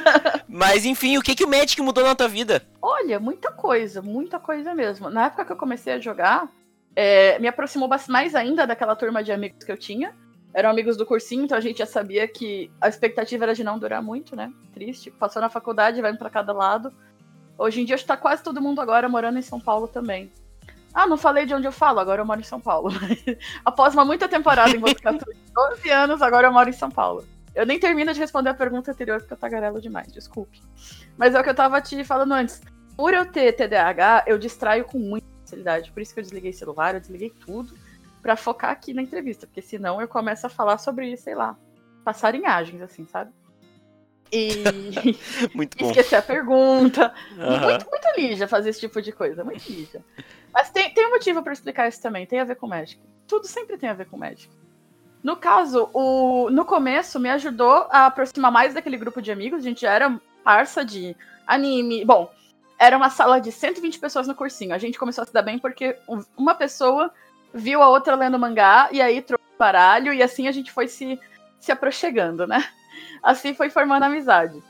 [0.48, 2.66] Mas enfim, o que, que o Magic mudou na tua vida?
[2.82, 5.08] Olha, muita coisa, muita coisa mesmo.
[5.08, 6.48] Na época que eu comecei a jogar,
[6.96, 10.12] é, me aproximou mais ainda daquela turma de amigos que eu tinha.
[10.52, 13.78] Eram amigos do cursinho, então a gente já sabia que a expectativa era de não
[13.78, 14.52] durar muito, né?
[14.72, 15.10] Triste.
[15.10, 16.92] Passou na faculdade, vai pra cada lado.
[17.56, 20.32] Hoje em dia está quase todo mundo agora morando em São Paulo também.
[20.92, 22.90] Ah, não falei de onde eu falo, agora eu moro em São Paulo.
[23.64, 27.24] Após uma muita temporada em Botucatu, de 12 anos, agora eu moro em São Paulo.
[27.54, 30.60] Eu nem termino de responder a pergunta anterior porque eu tagarelo demais, desculpe.
[31.16, 32.60] Mas é o que eu tava te falando antes.
[32.96, 35.92] Por eu ter TDAH, eu distraio com muita facilidade.
[35.92, 37.72] Por isso que eu desliguei celular, eu desliguei tudo
[38.22, 41.56] pra focar aqui na entrevista, porque senão eu começo a falar sobre, sei lá,
[42.04, 43.32] passarinhagens, assim, sabe?
[44.32, 44.62] E
[45.54, 45.86] muito bom.
[45.86, 47.12] esquecer a pergunta.
[47.32, 47.60] Uhum.
[47.60, 50.04] Muito, muito Lígia fazer esse tipo de coisa, muito Lígia.
[50.52, 53.00] Mas tem, tem um motivo para explicar isso também, tem a ver com Magic.
[53.26, 54.50] Tudo sempre tem a ver com Magic.
[55.22, 59.60] No caso, o, no começo me ajudou a aproximar mais daquele grupo de amigos.
[59.60, 61.14] A gente já era parça de
[61.46, 62.04] anime.
[62.04, 62.32] Bom,
[62.78, 64.74] era uma sala de 120 pessoas no cursinho.
[64.74, 65.96] A gente começou a se dar bem porque
[66.36, 67.12] uma pessoa
[67.52, 71.20] viu a outra lendo mangá e aí trocou baralho e assim a gente foi se,
[71.58, 72.64] se aproximando, né?
[73.22, 74.62] Assim foi formando amizade.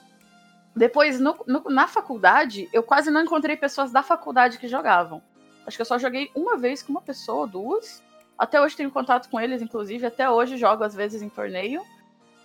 [0.75, 5.23] Depois, no, no, na faculdade, eu quase não encontrei pessoas da faculdade que jogavam.
[5.67, 8.03] Acho que eu só joguei uma vez com uma pessoa, duas.
[8.39, 10.07] Até hoje tenho contato com eles, inclusive.
[10.07, 11.83] Até hoje jogo, às vezes, em torneio.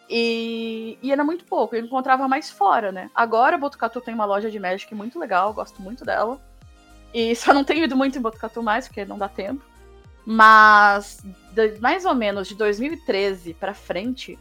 [0.09, 3.09] E, e era muito pouco, eu encontrava mais fora, né?
[3.15, 6.39] Agora, Botucatu tem uma loja de Magic muito legal, gosto muito dela.
[7.13, 9.63] E só não tenho ido muito em Botucatu mais, porque não dá tempo.
[10.25, 14.39] Mas, de, mais ou menos de 2013 para frente,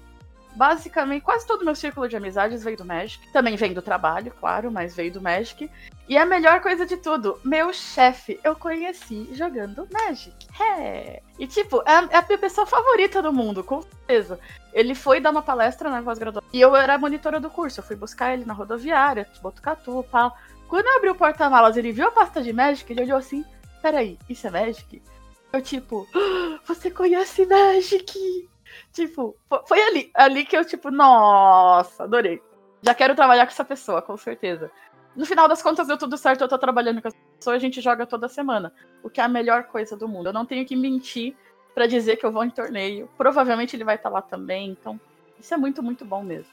[0.54, 3.26] basicamente, quase todo o meu círculo de amizades veio do Magic.
[3.32, 5.70] Também vem do trabalho, claro, mas veio do Magic.
[6.08, 10.34] E a melhor coisa de tudo, meu chefe eu conheci jogando Magic.
[10.60, 11.20] É.
[11.38, 14.38] E, tipo, é, é a minha pessoa favorita do mundo, com certeza.
[14.72, 16.48] Ele foi dar uma palestra na pós-graduação.
[16.52, 17.80] E eu era monitora do curso.
[17.80, 20.36] Eu fui buscar ele na rodoviária, Botucatu, pau.
[20.68, 23.44] Quando eu abri o porta-malas, ele viu a pasta de Magic, ele olhou assim:
[23.82, 25.02] peraí, isso é Magic?
[25.54, 28.48] Eu, tipo, ah, você conhece Magic?
[28.92, 29.36] Tipo,
[29.68, 32.42] foi ali, ali que eu, tipo, nossa, adorei.
[32.82, 34.68] Já quero trabalhar com essa pessoa, com certeza.
[35.14, 37.80] No final das contas, deu tudo certo, eu tô trabalhando com essa pessoa, a gente
[37.80, 38.74] joga toda semana.
[39.00, 40.26] O que é a melhor coisa do mundo.
[40.26, 41.36] Eu não tenho que mentir
[41.72, 43.08] para dizer que eu vou em torneio.
[43.16, 45.00] Provavelmente ele vai estar tá lá também, então
[45.38, 46.50] isso é muito, muito bom mesmo.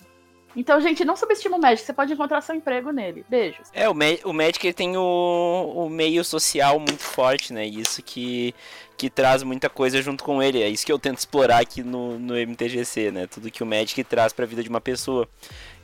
[0.55, 3.25] Então, gente, não subestima o Magic, você pode encontrar seu emprego nele.
[3.29, 3.69] Beijos.
[3.73, 3.93] É, o,
[4.25, 7.65] o Magic ele tem o, o meio social muito forte, né?
[7.65, 8.53] Isso que,
[8.97, 10.61] que traz muita coisa junto com ele.
[10.61, 13.27] É isso que eu tento explorar aqui no, no MTGC, né?
[13.27, 15.27] Tudo que o Magic traz para a vida de uma pessoa.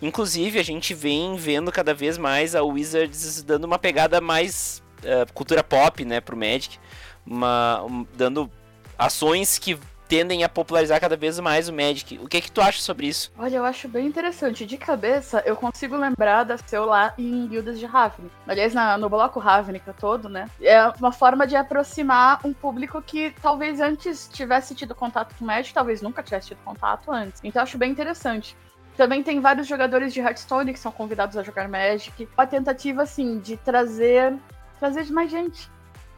[0.02, 5.32] Inclusive, a gente vem vendo cada vez mais a Wizards dando uma pegada mais uh,
[5.34, 6.78] cultura pop, né, pro Magic.
[7.26, 8.52] Uma, um, dando
[8.98, 9.78] ações que
[10.08, 12.18] tendem a popularizar cada vez mais o Magic.
[12.20, 13.32] O que é que tu acha sobre isso?
[13.38, 14.66] Olha, eu acho bem interessante.
[14.66, 18.32] De cabeça, eu consigo lembrar da seu lá em Guildas de Ravnica.
[18.48, 20.50] Aliás, na, no bloco Ravnica todo, né?
[20.62, 25.48] É uma forma de aproximar um público que talvez antes tivesse tido contato com o
[25.48, 27.42] Magic, talvez nunca tivesse tido contato antes.
[27.44, 28.56] Então, eu acho bem interessante.
[28.96, 32.28] Também tem vários jogadores de Hearthstone que são convidados a jogar Magic.
[32.36, 34.36] A tentativa, assim, de trazer,
[34.80, 35.70] trazer mais gente.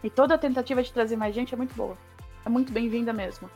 [0.03, 1.97] E toda a tentativa de trazer mais gente é muito boa.
[2.45, 3.49] É muito bem-vinda mesmo.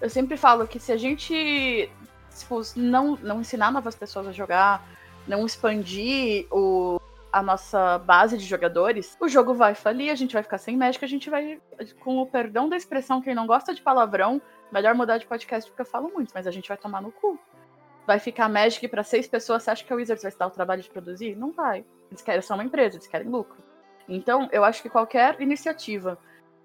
[0.00, 1.90] Eu sempre falo que se a gente
[2.36, 4.86] tipo, não, não ensinar novas pessoas a jogar,
[5.26, 7.00] não expandir o,
[7.32, 11.04] a nossa base de jogadores, o jogo vai falir, a gente vai ficar sem Magic,
[11.04, 11.60] a gente vai,
[12.00, 14.40] com o perdão da expressão, quem não gosta de palavrão,
[14.72, 17.38] melhor mudar de podcast porque eu falo muito, mas a gente vai tomar no cu.
[18.06, 20.50] Vai ficar Magic para seis pessoas, você acha que a Wizards vai se dar o
[20.50, 21.36] trabalho de produzir?
[21.36, 21.84] Não vai.
[22.10, 23.58] Eles querem só uma empresa, eles querem lucro.
[24.08, 26.18] Então, eu acho que qualquer iniciativa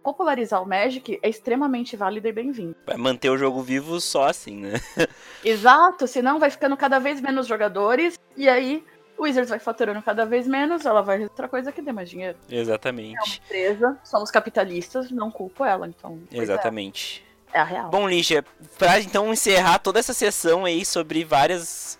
[0.04, 2.76] popularizar o Magic é extremamente válido e bem-vindo.
[2.86, 4.74] Vai manter o jogo vivo só assim, né?
[5.44, 8.84] Exato, senão vai ficando cada vez menos jogadores e aí
[9.18, 12.38] o Wizards vai faturando cada vez menos, ela vai outra coisa que dê mais dinheiro.
[12.50, 13.16] Exatamente.
[13.16, 16.20] É uma empresa, somos capitalistas, não culpo ela, então.
[16.32, 16.38] É.
[16.38, 17.24] Exatamente.
[17.54, 17.60] É.
[17.60, 17.90] é a real.
[17.90, 18.44] Bom, Lígia,
[18.78, 21.98] pra então encerrar toda essa sessão aí sobre várias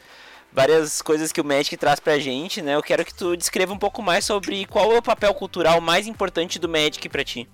[0.52, 2.76] várias coisas que o Magic traz pra gente, né?
[2.76, 6.06] Eu quero que tu descreva um pouco mais sobre qual é o papel cultural mais
[6.06, 7.50] importante do Magic para ti.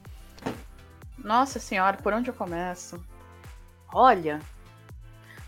[1.24, 3.04] Nossa senhora, por onde eu começo?
[3.94, 4.40] Olha,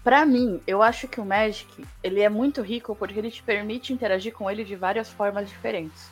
[0.04, 3.94] para mim, eu acho que o Magic, ele é muito rico porque ele te permite
[3.94, 6.10] interagir com ele de várias formas diferentes.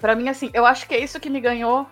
[0.00, 1.88] Para mim, assim, eu acho que é isso que me ganhou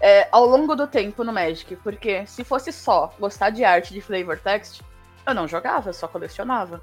[0.00, 4.00] é, ao longo do tempo no Magic, porque se fosse só gostar de arte de
[4.00, 4.80] flavor text,
[5.26, 6.82] eu não jogava, eu só colecionava.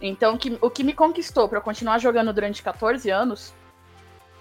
[0.00, 3.52] Então, que, o que me conquistou para continuar jogando durante 14 anos,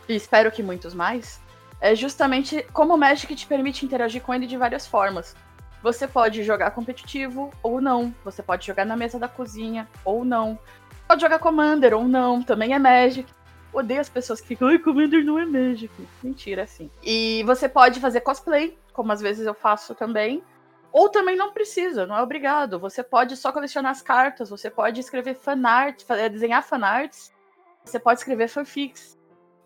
[0.08, 1.42] e espero que muitos mais,
[1.82, 5.36] é justamente como o Magic te permite interagir com ele de várias formas.
[5.82, 8.13] Você pode jogar competitivo ou não.
[8.26, 10.60] Você pode jogar na mesa da cozinha ou não.
[11.08, 12.44] Pode jogar Commander ou não.
[12.44, 13.32] Também é Magic.
[13.72, 15.94] Odeio as pessoas que ficam, ai, Commander não é Magic.
[16.22, 16.89] Mentira, assim.
[17.04, 20.44] E você pode fazer cosplay, como às vezes eu faço também.
[20.92, 22.80] Ou também não precisa, não é obrigado.
[22.80, 27.32] Você pode só colecionar as cartas, você pode escrever fanart, desenhar fanarts,
[27.86, 29.18] você pode escrever fanfics.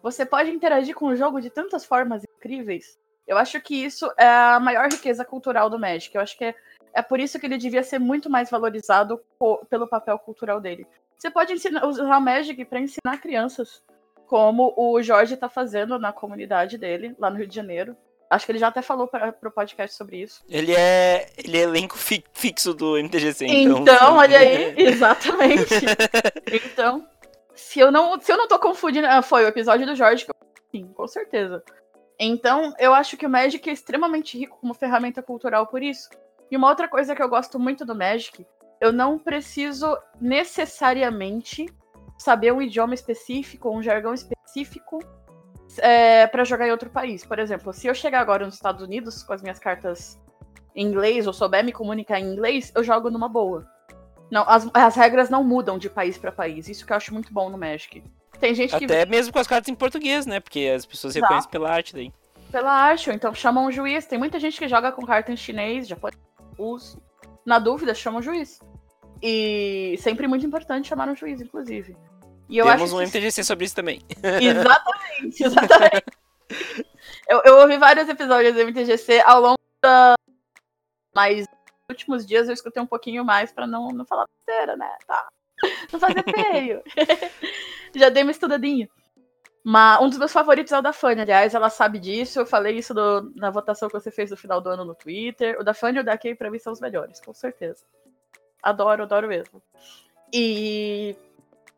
[0.03, 2.99] Você pode interagir com o jogo de tantas formas incríveis.
[3.25, 6.13] Eu acho que isso é a maior riqueza cultural do Magic.
[6.13, 6.55] Eu acho que é,
[6.93, 9.21] é por isso que ele devia ser muito mais valorizado
[9.69, 10.85] pelo papel cultural dele.
[11.17, 13.81] Você pode ensinar, usar o Magic para ensinar crianças,
[14.27, 17.95] como o Jorge está fazendo na comunidade dele, lá no Rio de Janeiro.
[18.29, 20.43] Acho que ele já até falou para o podcast sobre isso.
[20.49, 23.77] Ele é, ele é elenco fi, fixo do MTGC, então.
[23.79, 25.85] Então, olha aí, exatamente.
[26.51, 27.07] então,
[27.63, 30.31] Se eu não, se eu não tô confundindo, ah, foi o episódio do Jorge que
[30.31, 30.35] eu
[30.69, 31.63] sim, com certeza.
[32.19, 36.09] Então, eu acho que o Magic é extremamente rico como ferramenta cultural por isso.
[36.51, 38.45] E uma outra coisa que eu gosto muito do Magic,
[38.81, 41.65] eu não preciso necessariamente
[42.17, 44.99] saber um idioma específico, um jargão específico
[45.79, 47.25] é, para jogar em outro país.
[47.25, 50.21] Por exemplo, se eu chegar agora nos Estados Unidos com as minhas cartas
[50.75, 53.72] em inglês ou souber me comunicar em inglês, eu jogo numa boa.
[54.33, 56.67] Não, as, as regras não mudam de país para país.
[56.67, 58.03] Isso que eu acho muito bom no Magic.
[58.39, 58.85] Tem gente que.
[58.85, 60.39] Até mesmo com as cartas em português, né?
[60.39, 61.25] Porque as pessoas Exato.
[61.25, 62.11] reconhecem pela arte daí.
[62.51, 64.07] Pela arte, ou então chamam um juiz.
[64.07, 66.19] Tem muita gente que joga com carta em chinês, japonês,
[66.57, 66.99] russo.
[67.45, 68.59] Na dúvida, chama um juiz.
[69.21, 71.95] E sempre muito importante chamar um juiz, inclusive.
[72.49, 73.05] E eu Temos acho um que...
[73.05, 74.01] MTGC sobre isso também.
[74.41, 76.05] Exatamente, exatamente.
[77.29, 80.15] eu, eu ouvi vários episódios do MTGC ao longo da.
[81.13, 81.45] Mas
[81.89, 84.95] últimos dias eu escutei um pouquinho mais para não, não falar besteira, né?
[85.07, 85.27] Tá.
[85.91, 86.81] Não fazer feio.
[87.95, 88.89] Já dei uma estudadinha.
[89.63, 92.39] Mas um dos meus favoritos é o da Fanny, aliás, ela sabe disso.
[92.39, 95.57] Eu falei isso do, na votação que você fez no final do ano no Twitter.
[95.57, 97.85] O da Fanny e o da Kay, pra mim, são os melhores, com certeza.
[98.61, 99.61] Adoro, adoro mesmo.
[100.33, 101.15] E.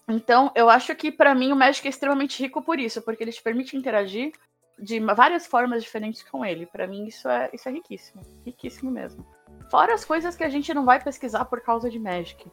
[0.07, 3.31] Então, eu acho que para mim o Magic é extremamente rico por isso, porque ele
[3.31, 4.31] te permite interagir
[4.77, 6.65] de várias formas diferentes com ele.
[6.65, 8.21] Para mim, isso é, isso é riquíssimo.
[8.45, 9.25] Riquíssimo mesmo.
[9.69, 12.45] Fora as coisas que a gente não vai pesquisar por causa de Magic.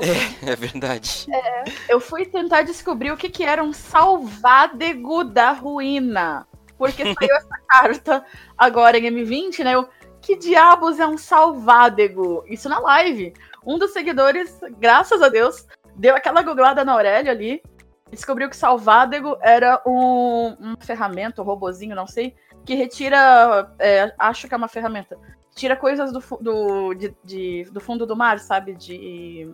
[0.00, 1.26] É, é verdade.
[1.32, 6.46] É, eu fui tentar descobrir o que, que era um salvádego da ruína.
[6.76, 8.24] Porque saiu essa carta
[8.58, 9.74] agora em M20, né?
[9.74, 9.88] Eu,
[10.20, 12.44] que diabos é um salvádego?
[12.48, 13.32] Isso na live.
[13.64, 17.62] Um dos seguidores, graças a Deus, deu aquela googlada na Aurélia ali.
[18.10, 23.72] Descobriu que salvádego era um, uma ferramenta, um robozinho, não sei, que retira.
[23.78, 25.18] É, acho que é uma ferramenta.
[25.54, 28.74] Tira coisas do, do, de, de, do fundo do mar, sabe?
[28.74, 29.48] De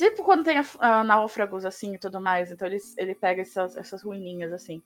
[0.00, 2.50] Tipo quando tem a, a náufragos, assim, e tudo mais.
[2.50, 4.82] Então ele, ele pega essas, essas ruíninhas, assim.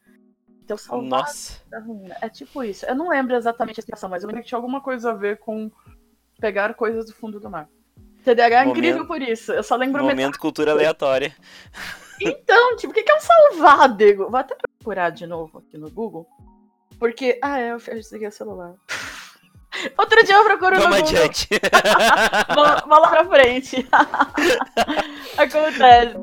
[0.64, 1.62] Então salvar Nossa.
[1.70, 2.16] da ruína.
[2.20, 2.84] É tipo isso.
[2.86, 5.38] Eu não lembro exatamente a explicação, mas eu lembro que tinha alguma coisa a ver
[5.38, 5.70] com
[6.40, 7.68] pegar coisas do fundo do mar.
[8.24, 9.52] TDAH é incrível por isso.
[9.52, 10.02] Eu só lembro...
[10.02, 10.38] Momento metade...
[10.38, 11.32] cultura aleatória.
[12.20, 14.30] Então, tipo, o que é um salvádego?
[14.30, 16.26] Vou até procurar de novo aqui no Google.
[16.98, 17.38] Porque...
[17.42, 18.74] Ah, é, eu desliguei o celular.
[19.96, 21.48] Outro dia eu procuro Vamos no adiante.
[22.48, 22.64] Google.
[22.86, 23.86] Vamos lá pra frente.
[25.36, 26.14] Acontece.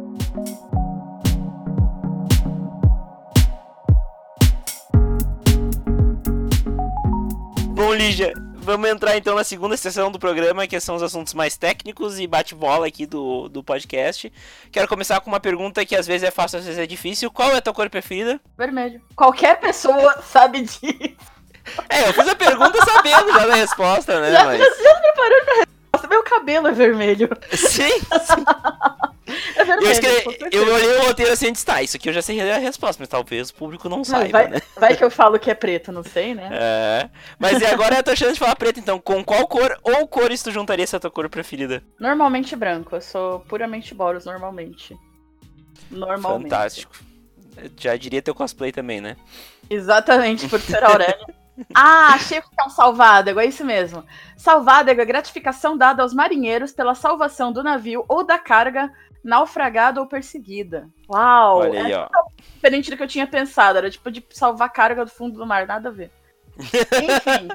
[7.74, 11.58] Bom, Lígia, vamos entrar então na segunda sessão do programa, que são os assuntos mais
[11.58, 14.32] técnicos e bate-bola aqui do, do podcast.
[14.71, 17.32] Quero começar com uma pergunta que às vezes é fácil, às vezes é difícil.
[17.32, 18.39] Qual é a tua cor preferida?
[18.58, 19.02] Vermelho.
[19.15, 21.15] Qualquer pessoa sabe disso.
[21.89, 24.32] É, eu fiz a pergunta sabendo já da resposta, né?
[24.32, 24.60] Já, mas...
[24.60, 26.08] já preparando a resposta.
[26.10, 27.30] Meu cabelo é vermelho.
[27.52, 28.45] Sim, sim.
[29.56, 29.88] É vermelho.
[29.88, 32.41] Eu, escrevi, eu olhei o roteiro assim e disse, tá, isso aqui eu já sei
[32.52, 34.62] a resposta, mas talvez o público não saiba, vai, né?
[34.78, 36.50] Vai que eu falo que é preto, não sei, né?
[36.52, 37.10] É.
[37.39, 39.00] Mas e agora é a tua chance de falar preto, então.
[39.00, 41.84] Com qual cor ou cores tu juntaria essa tua cor preferida?
[42.00, 42.95] Normalmente branco.
[42.95, 44.97] Eu sou puramente Boros, normalmente.
[45.89, 46.43] Normalmente.
[46.43, 46.93] Fantástico.
[47.58, 49.15] Eu já diria teu cosplay também, né?
[49.69, 51.26] Exatamente, por ser Aurélio.
[51.74, 54.04] Ah, achei que é um salvádego, é isso mesmo.
[54.38, 58.92] Salvádego é gratificação dada aos marinheiros pela salvação do navio ou da carga
[59.24, 60.90] naufragada ou perseguida.
[61.10, 61.60] Uau!
[61.60, 62.08] Olha aí, é
[62.54, 65.68] diferente do que eu tinha pensado, era tipo de salvar carga do fundo do mar,
[65.68, 66.12] nada a ver.
[66.58, 67.50] Enfim.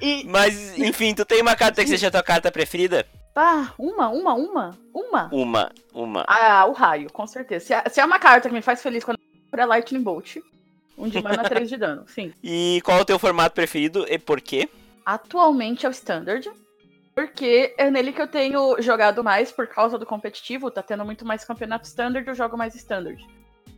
[0.00, 0.24] E...
[0.28, 3.06] Mas, enfim, tu tem uma carta que seja a tua carta preferida?
[3.36, 5.28] Ah, uma, uma, uma, uma.
[5.32, 6.24] Uma, uma.
[6.28, 7.66] Ah, o raio, com certeza.
[7.66, 9.18] Se é, se é uma carta que me faz feliz quando
[9.56, 10.36] é Lightning Bolt,
[10.96, 12.32] um de mana, 3 de dano, sim.
[12.42, 14.68] E qual é o teu formato preferido e por quê?
[15.04, 16.50] Atualmente é o Standard.
[17.14, 20.70] Porque é nele que eu tenho jogado mais por causa do competitivo.
[20.70, 23.24] Tá tendo muito mais campeonato Standard, eu jogo mais Standard.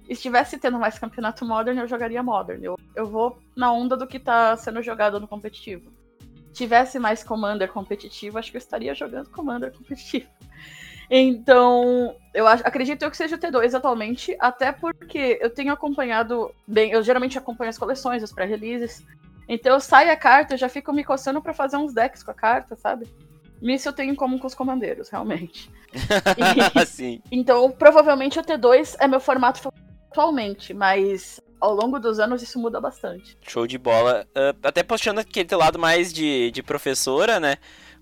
[0.09, 2.63] E se estivesse tendo mais campeonato Modern, eu jogaria Modern.
[2.63, 5.93] Eu, eu vou na onda do que tá sendo jogado no competitivo.
[6.53, 10.29] Tivesse mais Commander competitivo, acho que eu estaria jogando Commander competitivo.
[11.11, 16.91] Então, eu acho, acredito que seja o T2 atualmente, até porque eu tenho acompanhado bem,
[16.91, 19.05] eu geralmente acompanho as coleções, os pré-releases.
[19.49, 22.33] Então eu saio a carta, eu já fico me coçando para fazer uns decks com
[22.33, 23.07] a carta, sabe?
[23.63, 25.71] Isso eu tenho em comum com os comandeiros, realmente.
[26.77, 27.23] E, Sim.
[27.31, 29.73] Então, provavelmente o T2 é meu formato
[30.11, 33.37] atualmente, mas ao longo dos anos isso muda bastante.
[33.41, 34.27] Show de bola.
[34.37, 37.57] Uh, até puxando aquele teu lado mais de, de professora, né?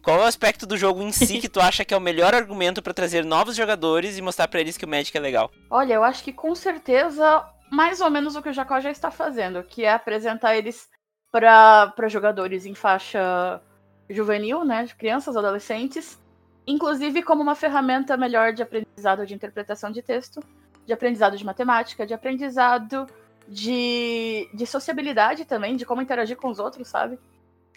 [0.05, 2.35] Qual é o aspecto do jogo em si que tu acha que é o melhor
[2.35, 5.51] argumento para trazer novos jogadores e mostrar para eles que o Magic é legal?
[5.71, 9.11] Olha, eu acho que com certeza mais ou menos o que o Jacó já está
[9.11, 10.89] fazendo, que é apresentar eles
[11.33, 13.61] para jogadores em faixa
[14.09, 16.21] juvenil, né, de crianças, adolescentes,
[16.67, 20.41] inclusive como uma ferramenta melhor de aprendizado de interpretação de texto,
[20.87, 23.07] de aprendizado de matemática, de aprendizado
[23.49, 27.19] de, de sociabilidade também, de como interagir com os outros, sabe?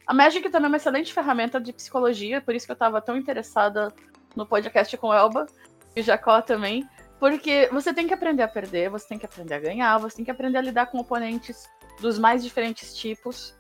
[0.08, 3.18] A Magic também é uma excelente ferramenta de psicologia, por isso que eu estava tão
[3.18, 3.94] interessada
[4.38, 5.46] no podcast com Elba
[5.94, 6.88] e Jacó também,
[7.20, 10.26] porque você tem que aprender a perder, você tem que aprender a ganhar, você tem
[10.26, 11.68] que aprender a lidar com oponentes
[12.00, 13.54] dos mais diferentes tipos.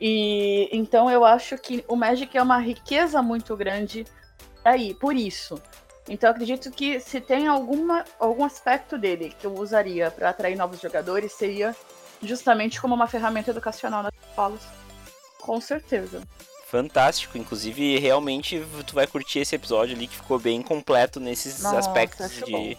[0.00, 4.04] E então eu acho que o Magic é uma riqueza muito grande
[4.64, 5.60] aí, por isso.
[6.08, 10.56] Então eu acredito que se tem alguma, algum aspecto dele que eu usaria para atrair
[10.56, 11.74] novos jogadores, seria
[12.22, 14.81] justamente como uma ferramenta educacional nas escolas.
[15.42, 16.22] Com certeza.
[16.68, 21.78] Fantástico, inclusive realmente tu vai curtir esse episódio ali que ficou bem completo nesses Nossa,
[21.78, 22.78] aspectos de,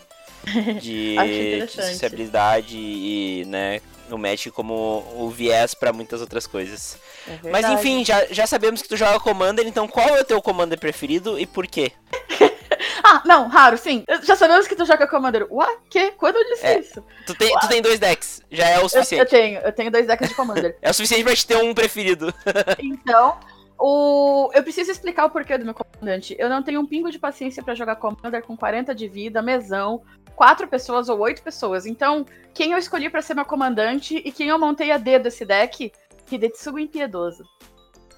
[0.81, 1.15] de,
[1.61, 6.97] de sociabilidade e, né, o Magic como o viés para muitas outras coisas.
[7.27, 10.41] É Mas enfim, já, já sabemos que tu joga Commander, então qual é o teu
[10.41, 11.91] Commander preferido e por quê?
[13.03, 14.03] Ah, não, raro, sim.
[14.23, 15.47] Já sabemos que tu joga Commander.
[15.51, 15.67] Ué?
[15.89, 16.11] Que?
[16.11, 16.79] Quando eu disse É.
[16.79, 17.03] isso?
[17.25, 19.29] Tu tem, tu tem dois decks, já é o Eu, eu suficiente.
[19.29, 20.77] tenho, eu tenho dois decks de Commander.
[20.81, 22.33] É o suficiente pra te ter um preferido.
[22.79, 23.37] Então,
[23.79, 24.49] o...
[24.53, 26.35] eu preciso explicar o porquê do meu comandante.
[26.39, 30.01] Eu não tenho um pingo de paciência pra jogar Commander com 40 de vida, mesão,
[30.35, 31.85] quatro pessoas ou oito pessoas.
[31.85, 35.45] Então, quem eu escolhi pra ser meu comandante e quem eu montei a dedo esse
[35.45, 35.91] deck,
[36.31, 37.43] Hidetsugu Impiedoso.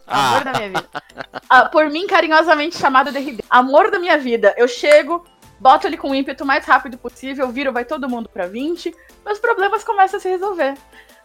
[0.07, 0.89] Amor Ah, da minha vida.
[1.49, 3.43] Ah, por mim, carinhosamente chamado de RD.
[3.49, 4.53] Amor da minha vida.
[4.57, 5.25] Eu chego,
[5.59, 8.95] boto ele com o ímpeto o mais rápido possível, viro, vai todo mundo pra 20,
[9.25, 10.75] meus problemas começam a se resolver.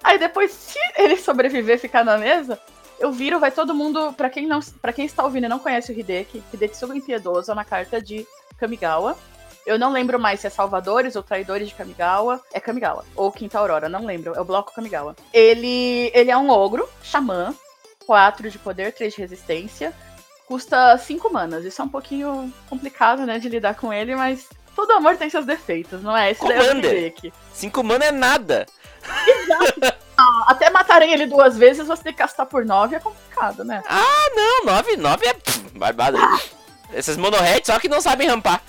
[0.03, 2.59] Aí depois, se ele sobreviver e ficar na mesa,
[2.99, 4.12] eu viro, vai todo mundo.
[4.14, 7.55] Pra quem, não, pra quem está ouvindo e não conhece o Hideki, Hidetsugu Impiedoso é
[7.55, 8.27] uma carta de
[8.59, 9.16] Kamigawa.
[9.66, 12.40] Eu não lembro mais se é Salvadores ou Traidores de Kamigawa.
[12.53, 13.05] É Kamigawa.
[13.14, 14.35] Ou Quinta Aurora, não lembro.
[14.35, 15.14] É o bloco Kamigawa.
[15.35, 17.55] Ele, ele é um ogro, xamã,
[18.11, 19.92] 4 de poder, 3 de resistência.
[20.44, 21.64] Custa 5 manas.
[21.64, 25.46] Isso é um pouquinho complicado, né, de lidar com ele, mas todo amor tem seus
[25.46, 26.33] defeitos, não é?
[26.33, 26.92] Esse daí é o Commander.
[26.92, 27.33] Hideki.
[27.55, 28.66] cinco mana é nada.
[30.18, 33.81] Ah, Até matarem ele duas vezes, você ter que castar por 9 é complicado, né?
[34.35, 36.18] Não, nove, nove é pff, barbada.
[36.92, 38.61] Esses monoheads só que não sabem rampar.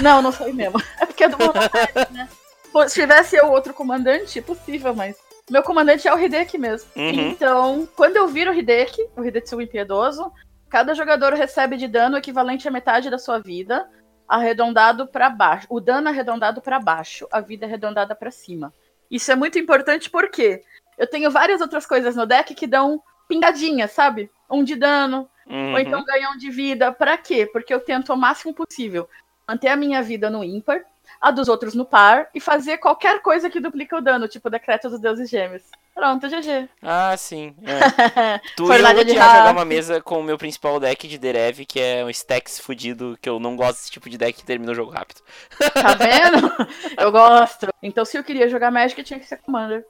[0.00, 0.82] Não, não sei mesmo.
[0.98, 2.28] É porque é do Monarch, né?
[2.72, 5.14] Pô, Se tivesse eu outro comandante, possível, mas.
[5.50, 6.88] Meu comandante é o Hideki mesmo.
[6.96, 7.10] Uhum.
[7.10, 10.32] Então, quando eu viro o Hideki, o Hidetsugu Impiedoso,
[10.68, 13.88] cada jogador recebe de dano equivalente à metade da sua vida,
[14.28, 15.66] arredondado pra baixo.
[15.68, 18.72] O dano arredondado pra baixo, a vida arredondada pra cima.
[19.10, 20.62] Isso é muito importante porque
[20.96, 24.30] eu tenho várias outras coisas no deck que dão pingadinha, sabe?
[24.48, 25.72] Um de dano, Uhum.
[25.72, 26.92] ou então ganhar um de vida.
[26.92, 27.44] Pra quê?
[27.52, 29.08] Porque eu tento ao máximo possível
[29.48, 30.84] manter a minha vida no ímpar,
[31.20, 34.88] a dos outros no par, e fazer qualquer coisa que duplica o dano, tipo decreto
[34.88, 35.62] dos deuses gêmeos.
[35.94, 36.68] Pronto, GG.
[36.82, 37.54] Ah, sim.
[37.62, 38.38] é.
[38.56, 41.66] Tu Fornalha eu de ia jogar uma mesa com o meu principal deck de Derev,
[41.66, 44.72] que é um Stacks fudido, que eu não gosto desse tipo de deck que termina
[44.72, 45.20] o jogo rápido.
[45.58, 46.50] Tá vendo?
[46.98, 47.68] eu gosto.
[47.82, 49.84] Então, se eu queria jogar Magic, tinha que ser Commander.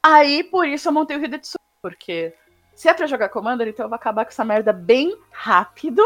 [0.00, 2.32] Aí, por isso, eu montei o Hidetsugu, porque
[2.76, 6.02] se é pra jogar Commander, então eu vou acabar com essa merda bem rápido,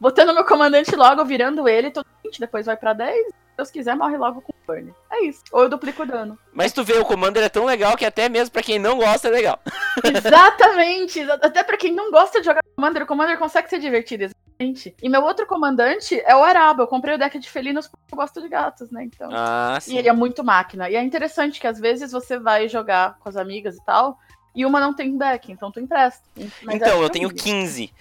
[0.00, 3.26] botando meu comandante logo, virando ele, todo 20, depois vai pra 10.
[3.26, 4.92] Se Deus quiser, morre logo com o burn.
[5.12, 5.42] É isso.
[5.52, 6.36] Ou eu duplico o dano.
[6.52, 9.28] Mas tu vê, o Commander é tão legal que até mesmo pra quem não gosta
[9.28, 9.60] é legal.
[10.02, 11.20] Exatamente!
[11.20, 14.96] exa- Até pra quem não gosta de jogar Commander, o Commander consegue ser divertido, exatamente.
[15.00, 16.82] E meu outro comandante é o Araba.
[16.82, 19.04] Eu comprei o deck de felinos porque eu gosto de gatos, né?
[19.04, 19.28] Então.
[19.32, 19.98] Ah, E sim.
[19.98, 20.90] ele é muito máquina.
[20.90, 24.18] E é interessante que às vezes você vai jogar com as amigas e tal,
[24.54, 26.22] e uma não tem deck, então tu empresta.
[26.64, 27.44] Mas Então, é eu tenho horrível.
[27.44, 27.92] 15.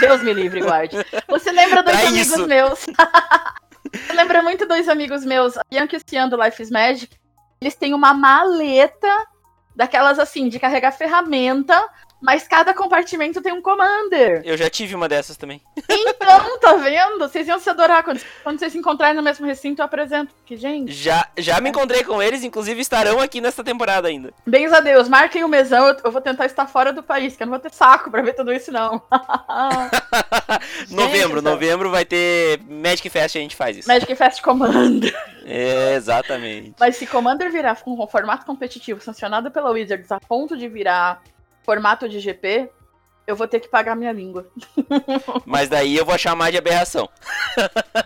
[0.00, 0.96] Deus me livre, guarde.
[1.28, 2.46] Você lembra dois Pra amigos isso.
[2.48, 2.86] meus?
[4.14, 7.16] Lembra muito dois amigos meus, a Bianca e o Cian do Life is Magic?
[7.60, 9.08] Eles têm uma maleta
[9.74, 11.80] daquelas assim, de carregar ferramenta,
[12.20, 14.42] mas cada compartimento tem um commander.
[14.44, 15.62] Eu já tive uma dessas também.
[15.88, 17.18] Então, tá vendo?
[17.18, 18.02] Vocês iam se adorar.
[18.02, 20.34] Quando, quando vocês se encontrarem no mesmo recinto, eu apresento.
[20.44, 24.32] Que, gente, Já, já me encontrei com eles, inclusive estarão aqui nesta temporada ainda.
[24.46, 25.88] bens a Deus, marquem o mesão.
[25.88, 28.22] Eu, eu vou tentar estar fora do país, que eu não vou ter saco pra
[28.22, 29.00] ver tudo isso, não.
[30.90, 31.52] novembro, do céu.
[31.52, 33.88] novembro vai ter Magic Fest e a gente faz isso.
[33.88, 35.14] Magic Fest Commander.
[35.44, 36.74] É, exatamente.
[36.78, 41.22] Mas se Commander virar com um formato competitivo sancionado pela Wizards a ponto de virar
[41.68, 42.70] formato de GP,
[43.26, 44.46] eu vou ter que pagar minha língua.
[45.44, 47.06] Mas daí eu vou chamar de aberração.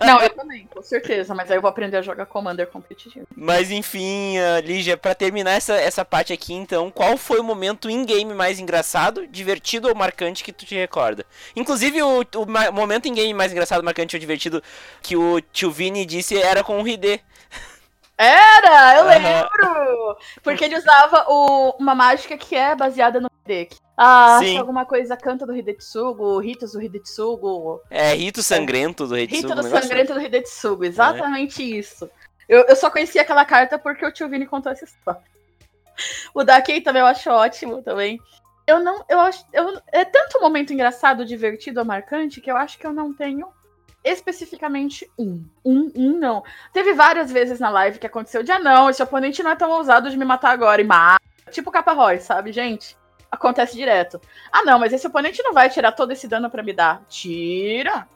[0.05, 1.33] Não, eu também, com certeza.
[1.33, 3.25] Mas aí eu vou aprender a jogar Commander competitivo.
[3.37, 7.89] Mas enfim, ah, Lígia, pra terminar essa, essa parte aqui, então, qual foi o momento
[7.89, 11.25] in-game mais engraçado, divertido ou marcante que tu te recorda?
[11.55, 14.61] Inclusive, o, o momento in-game mais engraçado, marcante ou divertido
[15.01, 17.23] que o tio Vini disse era com o Hide.
[18.25, 20.17] Era, eu lembro!
[20.43, 23.77] Porque ele usava o- uma mágica que é baseada no Hideki.
[23.97, 24.57] Ah, Sim.
[24.59, 29.63] alguma coisa canta do Hidetsugo, ritos do Hidetsugo, É Rito Sangrento do de rito do
[29.63, 32.09] sangrento do Hidetsugo, exatamente isso.
[32.49, 35.23] Eu, eu só conheci aquela carta porque o tio Vini contou essa história.
[36.35, 38.19] O da Kay também eu acho ótimo também.
[38.67, 42.79] Eu não, eu acho, eu, é tanto um momento engraçado, divertido marcante que eu acho
[42.79, 43.49] que eu não tenho
[44.05, 45.45] especificamente um.
[45.65, 46.43] Um, um não.
[46.73, 49.71] Teve várias vezes na live que aconteceu de, ah não, esse oponente não é tão
[49.71, 51.23] ousado de me matar agora e mata.
[51.51, 52.97] Tipo capa Roy, sabe, gente?
[53.31, 54.21] Acontece direto.
[54.51, 57.03] Ah não, mas esse oponente não vai tirar todo esse dano para me dar.
[57.09, 58.07] Tira!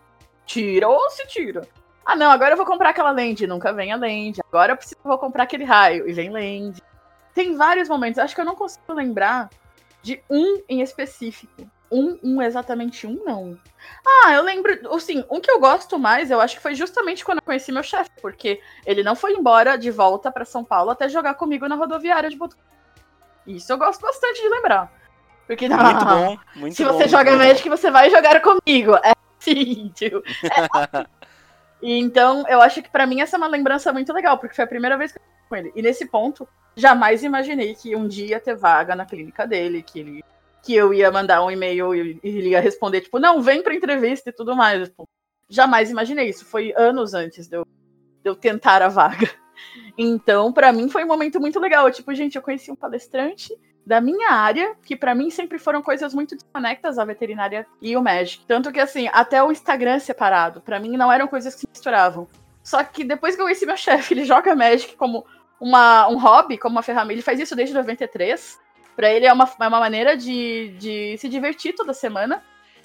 [0.44, 1.66] Tira ou se tira.
[2.04, 4.40] Ah não, agora eu vou comprar aquela land, nunca vem a land.
[4.48, 6.80] Agora eu preciso, vou comprar aquele raio e vem land.
[7.34, 9.50] Tem vários momentos, acho que eu não consigo lembrar
[10.02, 11.68] de um em específico.
[11.90, 13.58] Um, um exatamente um, não.
[14.04, 17.38] Ah, eu lembro, assim, um que eu gosto mais, eu acho que foi justamente quando
[17.38, 21.08] eu conheci meu chefe, porque ele não foi embora de volta para São Paulo até
[21.08, 22.66] jogar comigo na rodoviária de Botucatu.
[23.46, 24.92] Isso eu gosto bastante de lembrar.
[25.46, 27.38] Porque não, muito bom, muito se bom, você joga bom.
[27.38, 28.96] Magic, você vai jogar comigo.
[28.96, 30.22] É assim, tio.
[31.80, 34.64] E então, eu acho que para mim essa é uma lembrança muito legal, porque foi
[34.64, 35.72] a primeira vez que eu com ele.
[35.74, 40.00] E nesse ponto, jamais imaginei que um dia ia ter vaga na clínica dele, que
[40.00, 40.24] ele
[40.66, 44.30] que eu ia mandar um e-mail e ele ia responder, tipo, não, vem pra entrevista
[44.30, 44.88] e tudo mais.
[44.88, 45.08] Tipo,
[45.48, 46.44] jamais imaginei isso.
[46.44, 49.30] Foi anos antes de eu, de eu tentar a vaga.
[49.96, 51.88] Então, para mim, foi um momento muito legal.
[51.90, 53.56] Tipo, gente, eu conheci um palestrante
[53.86, 58.02] da minha área, que para mim sempre foram coisas muito desconectas, a veterinária e o
[58.02, 58.44] Magic.
[58.44, 62.28] Tanto que, assim, até o Instagram separado, para mim não eram coisas que se misturavam.
[62.62, 65.24] Só que depois que eu conheci meu chefe, ele joga Magic como
[65.60, 67.12] uma, um hobby, como uma ferramenta.
[67.14, 68.58] Ele faz isso desde 93.
[68.96, 72.42] Pra ele é uma, é uma maneira de, de se divertir toda semana.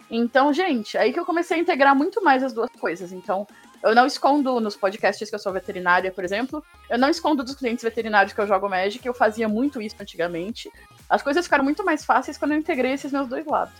[0.09, 3.13] Então, gente, aí que eu comecei a integrar muito mais as duas coisas.
[3.13, 3.47] Então,
[3.81, 6.63] eu não escondo nos podcasts que eu sou veterinária, por exemplo.
[6.89, 9.05] Eu não escondo dos clientes veterinários que eu jogo Magic.
[9.05, 10.69] Eu fazia muito isso antigamente.
[11.09, 13.73] As coisas ficaram muito mais fáceis quando eu integrei esses meus dois lados.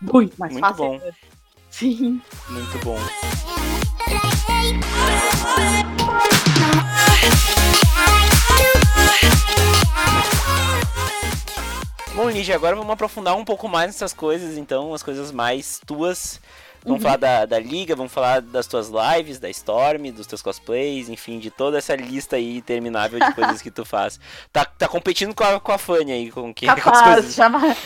[0.00, 0.84] Muito mais Muito fácil.
[0.84, 1.00] bom.
[1.70, 2.22] Sim.
[2.48, 2.98] Muito bom.
[12.14, 16.40] Bom, Lígia, agora vamos aprofundar um pouco mais nessas coisas, então, as coisas mais tuas.
[16.84, 21.08] Vamos falar da, da liga, vamos falar das tuas lives, da Storm, dos teus cosplays,
[21.08, 24.20] enfim, de toda essa lista aí interminável de coisas que tu faz.
[24.52, 27.34] Tá, tá competindo com a, com a Fanny aí, com, que, com as Capaz, coisas.
[27.34, 27.76] chama.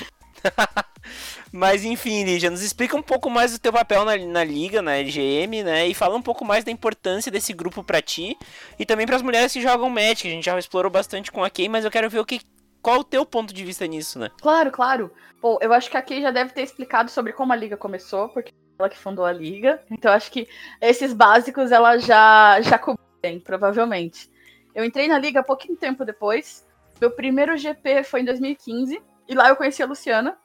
[1.50, 4.96] Mas enfim, Lígia, nos explica um pouco mais do teu papel na, na liga, na
[4.96, 5.88] LGM, né?
[5.88, 8.36] E fala um pouco mais da importância desse grupo pra ti
[8.78, 10.28] e também pras mulheres que jogam Magic.
[10.28, 12.40] A gente já explorou bastante com a Kay, mas eu quero ver o que,
[12.88, 14.30] qual o teu ponto de vista nisso, né?
[14.40, 15.12] Claro, claro.
[15.42, 18.30] Pô, eu acho que a Kay já deve ter explicado sobre como a liga começou,
[18.30, 19.82] porque ela que fundou a liga.
[19.90, 20.48] Então acho que
[20.80, 24.30] esses básicos ela já já cobriu bem, provavelmente.
[24.74, 26.66] Eu entrei na liga pouquinho tempo depois.
[26.98, 30.38] Meu primeiro GP foi em 2015 e lá eu conheci a Luciana,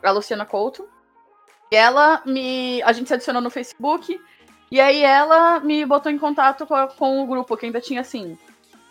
[0.00, 0.88] a Luciana Couto.
[1.72, 4.20] E ela me, a gente se adicionou no Facebook
[4.70, 8.38] e aí ela me botou em contato com, com o grupo que ainda tinha assim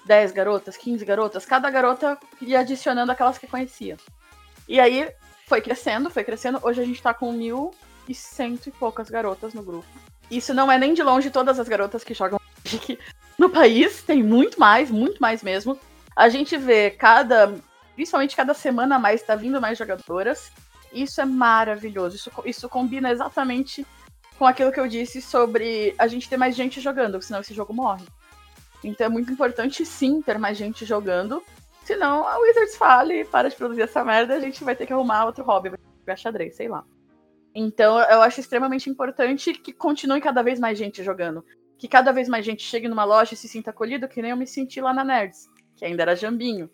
[0.10, 3.95] 10 garotas, 15 garotas, cada garota ia adicionando aquelas que conhecia.
[4.68, 5.07] E aí
[5.45, 6.60] foi crescendo, foi crescendo.
[6.64, 7.76] Hoje a gente tá com mil
[8.07, 9.88] e cento e poucas garotas no grupo.
[10.32, 12.97] Isso não é nem de longe todas as garotas que jogam Magic
[13.38, 15.80] no país, tem muito mais, muito mais mesmo.
[16.16, 17.53] A gente vê cada,
[17.93, 20.51] principalmente cada semana a mais, tá vindo mais jogadoras.
[20.91, 22.16] Isso é maravilhoso.
[22.16, 23.86] Isso, isso combina exatamente
[24.39, 27.76] com aquilo que eu disse sobre a gente ter mais gente jogando, senão esse jogo
[27.76, 28.05] morre.
[28.84, 31.43] Então é muito importante sim ter mais gente jogando.
[31.84, 34.93] Senão a Wizards fale e para de produzir essa merda, a gente vai ter que
[34.93, 36.86] arrumar outro hobby, vai jogar xadrez, sei lá.
[37.53, 41.43] Então eu acho extremamente importante que continue cada vez mais gente jogando.
[41.77, 44.38] Que cada vez mais gente chegue numa loja e se sinta acolhido, que nem eu
[44.38, 46.69] me senti lá na Nerds, que ainda era jambinho.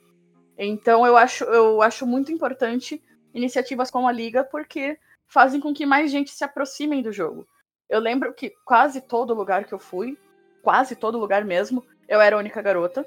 [0.58, 3.02] Então eu acho, eu acho muito importante
[3.34, 4.98] iniciativas como a Liga, porque
[5.28, 7.48] fazem com que mais gente se aproximem do jogo.
[7.90, 10.18] Eu lembro que quase todo lugar que eu fui,
[10.62, 13.06] quase todo lugar mesmo, eu era a única garota.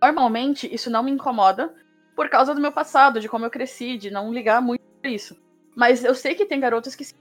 [0.00, 1.74] Normalmente isso não me incomoda
[2.14, 5.36] por causa do meu passado, de como eu cresci, de não ligar muito pra isso.
[5.74, 7.14] Mas eu sei que tem garotas que se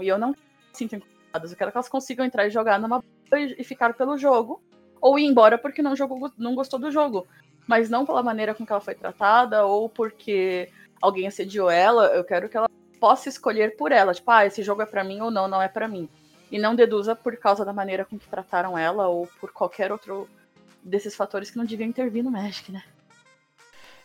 [0.00, 0.34] e eu não
[0.72, 1.50] sinto incomodadas.
[1.50, 3.02] Eu quero que elas consigam entrar e jogar numa
[3.32, 4.62] e ficar pelo jogo,
[5.00, 7.26] ou ir embora porque não, jogou, não gostou do jogo.
[7.66, 10.68] Mas não pela maneira com que ela foi tratada, ou porque
[11.00, 12.06] alguém assediou ela.
[12.08, 12.68] Eu quero que ela
[13.00, 14.12] possa escolher por ela.
[14.12, 16.08] Tipo, ah, esse jogo é pra mim ou não, não é pra mim.
[16.50, 20.28] E não deduza por causa da maneira com que trataram ela, ou por qualquer outro
[20.84, 22.82] desses fatores que não deviam intervir no Magic, né?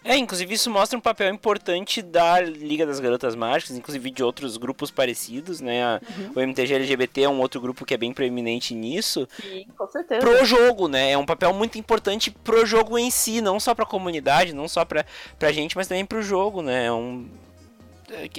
[0.03, 4.55] É, inclusive isso mostra um papel importante da Liga das Garotas Mágicas, inclusive de outros
[4.55, 5.99] grupos parecidos, né?
[6.17, 6.31] Uhum.
[6.35, 9.27] O MTG LGBT é um outro grupo que é bem preeminente nisso.
[9.41, 10.21] Sim, com certeza.
[10.21, 11.11] Pro jogo, né?
[11.11, 14.85] É um papel muito importante pro jogo em si, não só pra comunidade, não só
[14.85, 15.05] pra,
[15.37, 16.85] pra gente, mas também pro jogo, né?
[16.85, 17.27] É um...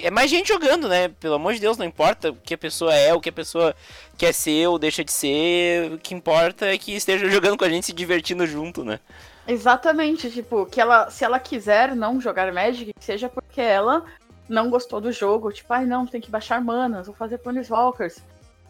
[0.01, 1.09] é mais gente jogando, né?
[1.19, 3.75] Pelo amor de Deus, não importa o que a pessoa é, o que a pessoa
[4.17, 7.69] quer ser ou deixa de ser, o que importa é que esteja jogando com a
[7.69, 8.99] gente, se divertindo junto, né?
[9.47, 14.05] Exatamente, tipo, que ela, se ela quiser não jogar Magic, seja porque ela
[14.47, 18.19] não gostou do jogo, tipo, ai não, tem que baixar manas, vou fazer Planeswalkers.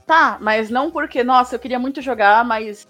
[0.05, 2.87] Tá, mas não porque, nossa, eu queria muito jogar, mas.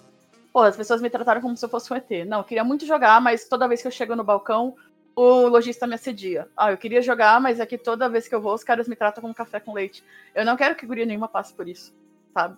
[0.52, 2.10] Pô, as pessoas me trataram como se eu fosse um ET.
[2.28, 4.76] Não, eu queria muito jogar, mas toda vez que eu chego no balcão,
[5.16, 6.48] o lojista me assedia.
[6.56, 8.96] Ah, eu queria jogar, mas é que toda vez que eu vou, os caras me
[8.96, 10.04] tratam como café com leite.
[10.34, 11.94] Eu não quero que guria nenhuma passe por isso,
[12.34, 12.58] sabe?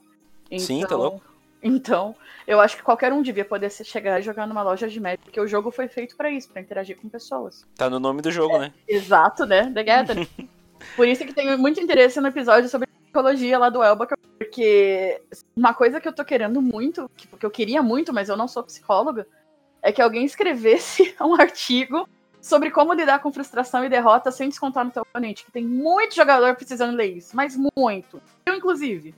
[0.49, 1.21] Então, Sim, tá louco.
[1.63, 2.13] Então,
[2.45, 5.39] eu acho que qualquer um devia poder chegar e jogar numa loja de Magic, porque
[5.39, 7.65] o jogo foi feito para isso, para interagir com pessoas.
[7.75, 8.73] Tá no nome do jogo, é, né?
[8.85, 9.71] Exato, né?
[9.73, 10.27] The Gathering.
[10.97, 14.05] Por isso que tenho muito interesse no episódio sobre psicologia lá do Elba,
[14.37, 15.21] porque
[15.55, 18.63] uma coisa que eu tô querendo muito, que eu queria muito, mas eu não sou
[18.63, 19.25] psicóloga,
[19.81, 22.09] é que alguém escrevesse um artigo
[22.43, 26.13] sobre como lidar com frustração e derrota sem descontar no teu oponente, que tem muito
[26.13, 28.21] jogador precisando ler isso, mas muito.
[28.45, 29.15] Eu, inclusive.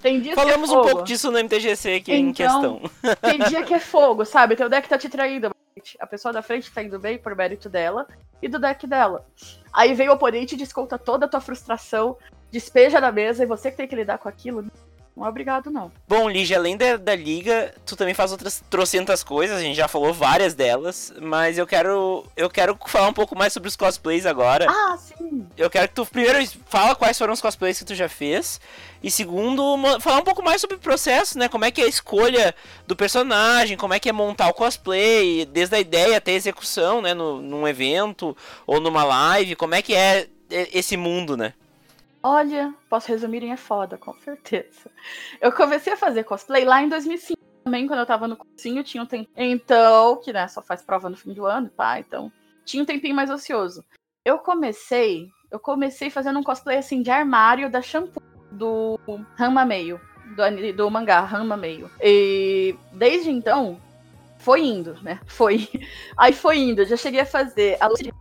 [0.00, 2.80] Tem dias Falamos que é um pouco disso no MTGC aqui então, em questão.
[3.20, 4.56] Tem dia que é fogo, sabe?
[4.56, 5.50] Teu deck tá te traindo.
[5.98, 8.06] A pessoa da frente tá indo bem por mérito dela
[8.40, 9.26] e do deck dela.
[9.72, 12.16] Aí vem o oponente e desconta toda a tua frustração,
[12.50, 14.64] despeja da mesa e você que tem que lidar com aquilo.
[15.20, 15.92] Não é obrigado, não.
[16.08, 19.86] Bom, Lige, além da, da liga, tu também faz outras trocentas coisas, a gente já
[19.86, 24.24] falou várias delas, mas eu quero eu quero falar um pouco mais sobre os cosplays
[24.24, 24.64] agora.
[24.66, 25.46] Ah, sim.
[25.58, 28.58] Eu quero que tu primeiro fala quais foram os cosplays que tu já fez,
[29.02, 31.50] e segundo, falar um pouco mais sobre o processo, né?
[31.50, 32.54] Como é que é a escolha
[32.86, 37.02] do personagem, como é que é montar o cosplay, desde a ideia até a execução,
[37.02, 38.34] né, no, num evento
[38.66, 41.52] ou numa live, como é que é esse mundo, né?
[42.22, 44.90] Olha, posso resumir em é foda, com certeza.
[45.40, 49.02] Eu comecei a fazer cosplay lá em 2005 também, quando eu tava no cursinho, tinha
[49.02, 49.30] um tempo.
[49.34, 52.30] Então, que né, só faz prova no fim do ano, pá, então
[52.64, 53.82] tinha um tempinho mais ocioso.
[54.24, 58.98] Eu comecei, eu comecei fazendo um cosplay assim de armário da shampoo do
[59.36, 59.98] Rama Meio,
[60.36, 61.90] do, do mangá Rama Meio.
[62.02, 63.80] E desde então,
[64.38, 65.20] foi indo, né?
[65.26, 65.68] Foi.
[66.18, 66.84] Aí foi indo.
[66.84, 68.12] Já cheguei a fazer a Lucy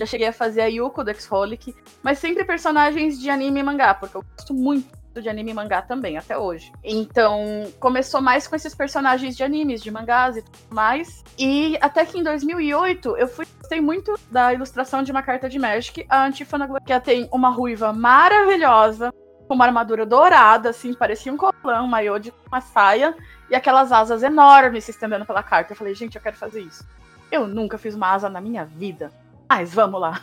[0.00, 3.92] já cheguei a fazer a Yuko do X-Holic, mas sempre personagens de anime e mangá,
[3.92, 4.88] porque eu gosto muito
[5.20, 6.72] de anime e mangá também, até hoje.
[6.82, 11.22] Então, começou mais com esses personagens de animes, de mangás e tudo mais.
[11.38, 15.58] E até que em 2008, eu fui, gostei muito da ilustração de uma carta de
[15.58, 19.12] Magic, a Antifona que tem uma ruiva maravilhosa,
[19.46, 23.14] com uma armadura dourada, assim, parecia um colão, um maiô de uma saia,
[23.50, 25.72] e aquelas asas enormes se estendendo pela carta.
[25.72, 26.86] Eu falei, gente, eu quero fazer isso.
[27.30, 29.12] Eu nunca fiz uma asa na minha vida
[29.50, 30.22] mas vamos lá.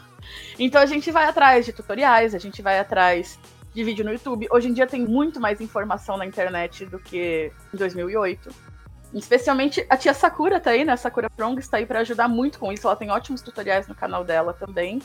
[0.57, 3.37] Então a gente vai atrás de tutoriais, a gente vai atrás
[3.73, 4.47] de vídeo no YouTube.
[4.49, 8.49] Hoje em dia tem muito mais informação na internet do que em 2008.
[9.13, 10.95] Especialmente a tia Sakura tá aí, né?
[10.95, 12.87] Sakura Prong está aí para ajudar muito com isso.
[12.87, 15.01] Ela tem ótimos tutoriais no canal dela também.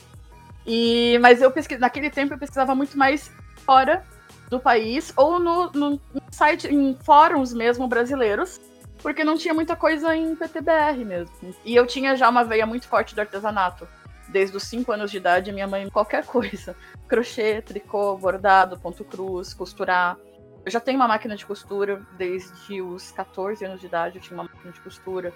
[0.64, 1.80] E mas eu pesquis...
[1.80, 3.28] naquele tempo eu pesquisava muito mais
[3.66, 4.04] fora
[4.48, 6.00] do país ou no, no
[6.30, 8.60] site, em fóruns mesmo brasileiros,
[9.02, 11.34] porque não tinha muita coisa em PTBR mesmo.
[11.64, 13.88] E eu tinha já uma veia muito forte do artesanato
[14.32, 16.74] desde os 5 anos de idade, minha mãe qualquer coisa.
[17.06, 20.16] Crochê, tricô, bordado, ponto cruz, costurar.
[20.64, 24.36] Eu já tenho uma máquina de costura desde os 14 anos de idade, eu tinha
[24.36, 25.32] uma máquina de costura.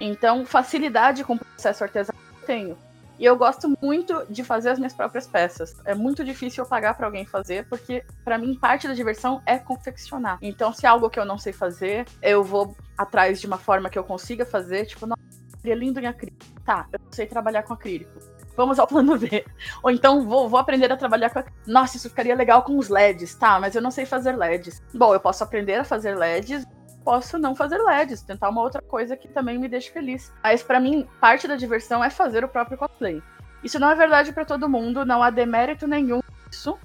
[0.00, 2.78] Então, facilidade com o processo artesanal eu tenho.
[3.18, 5.74] E eu gosto muito de fazer as minhas próprias peças.
[5.84, 9.58] É muito difícil eu pagar para alguém fazer, porque para mim parte da diversão é
[9.58, 10.38] confeccionar.
[10.40, 13.90] Então, se é algo que eu não sei fazer, eu vou atrás de uma forma
[13.90, 15.20] que eu consiga fazer, tipo, nossa,
[15.64, 16.46] é lindo em acrílico.
[16.64, 19.46] Tá, eu sei trabalhar com acrílico vamos ao plano B.
[19.84, 21.38] Ou então vou, vou aprender a trabalhar com.
[21.38, 21.44] A...
[21.64, 23.60] Nossa, isso ficaria legal com os LEDs, tá?
[23.60, 24.82] Mas eu não sei fazer LEDs.
[24.92, 26.66] Bom, eu posso aprender a fazer LEDs,
[27.04, 30.32] posso não fazer LEDs, tentar uma outra coisa que também me deixe feliz.
[30.42, 33.22] Mas para mim, parte da diversão é fazer o próprio cosplay.
[33.62, 36.76] Isso não é verdade para todo mundo, não há demérito nenhum nisso.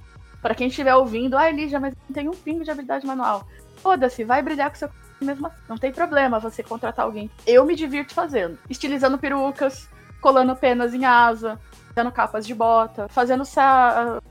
[0.42, 3.48] Para quem estiver ouvindo, ah, Elija, mas não tem um pingo de habilidade manual.
[3.78, 4.90] Foda-se, vai brilhar com seu
[5.24, 5.56] mesmo assim.
[5.68, 7.32] Não tem problema você contratar alguém.
[7.48, 8.60] Eu me divirto fazendo.
[8.70, 9.90] Estilizando perucas,
[10.24, 11.60] colando penas em asa,
[11.94, 13.44] fazendo capas de bota, fazendo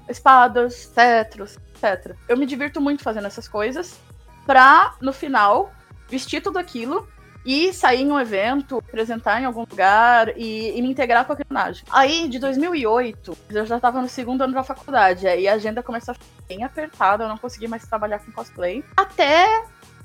[0.08, 2.16] espadas, cetros, etc.
[2.26, 4.00] Eu me divirto muito fazendo essas coisas
[4.46, 5.70] pra, no final,
[6.08, 7.06] vestir tudo aquilo
[7.44, 11.36] e sair em um evento, apresentar em algum lugar e, e, me integrar com a
[11.36, 11.84] personagem.
[11.90, 16.12] Aí, de 2008, eu já tava no segundo ano da faculdade, aí a agenda começou
[16.12, 18.82] a ficar bem apertada, eu não consegui mais trabalhar com cosplay.
[18.96, 19.64] Até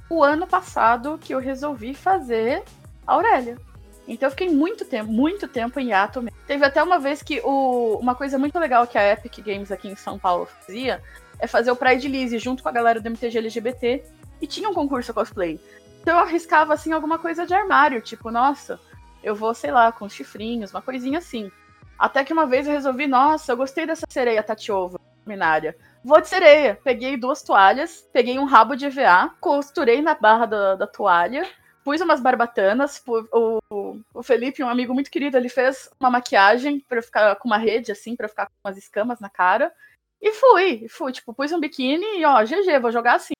[0.09, 2.63] o ano passado que eu resolvi fazer
[3.05, 3.57] a Aurélia.
[4.08, 6.24] Então eu fiquei muito tempo, muito tempo em ato.
[6.45, 9.89] Teve até uma vez que o, uma coisa muito legal que a Epic Games aqui
[9.89, 11.01] em São Paulo fazia
[11.39, 14.03] é fazer o Pride Lise junto com a galera do MTG LGBT
[14.41, 15.60] e tinha um concurso cosplay.
[16.01, 18.80] Então eu arriscava assim alguma coisa de armário, tipo, nossa,
[19.22, 21.51] eu vou, sei lá, com chifrinhos, uma coisinha assim.
[21.99, 25.76] Até que uma vez eu resolvi, nossa, eu gostei dessa sereia Tatiova, luminária.
[26.03, 26.80] Vou de sereia.
[26.84, 31.45] Peguei duas toalhas, peguei um rabo de EVA, costurei na barra da, da toalha,
[31.88, 33.01] pus umas barbatanas.
[33.07, 37.47] O, o, o, Felipe, um amigo muito querido, ele fez uma maquiagem para ficar com
[37.47, 39.71] uma rede, assim, para ficar com umas escamas na cara.
[40.21, 43.35] E fui, fui, tipo, pus um biquíni e ó, GG, vou jogar assim.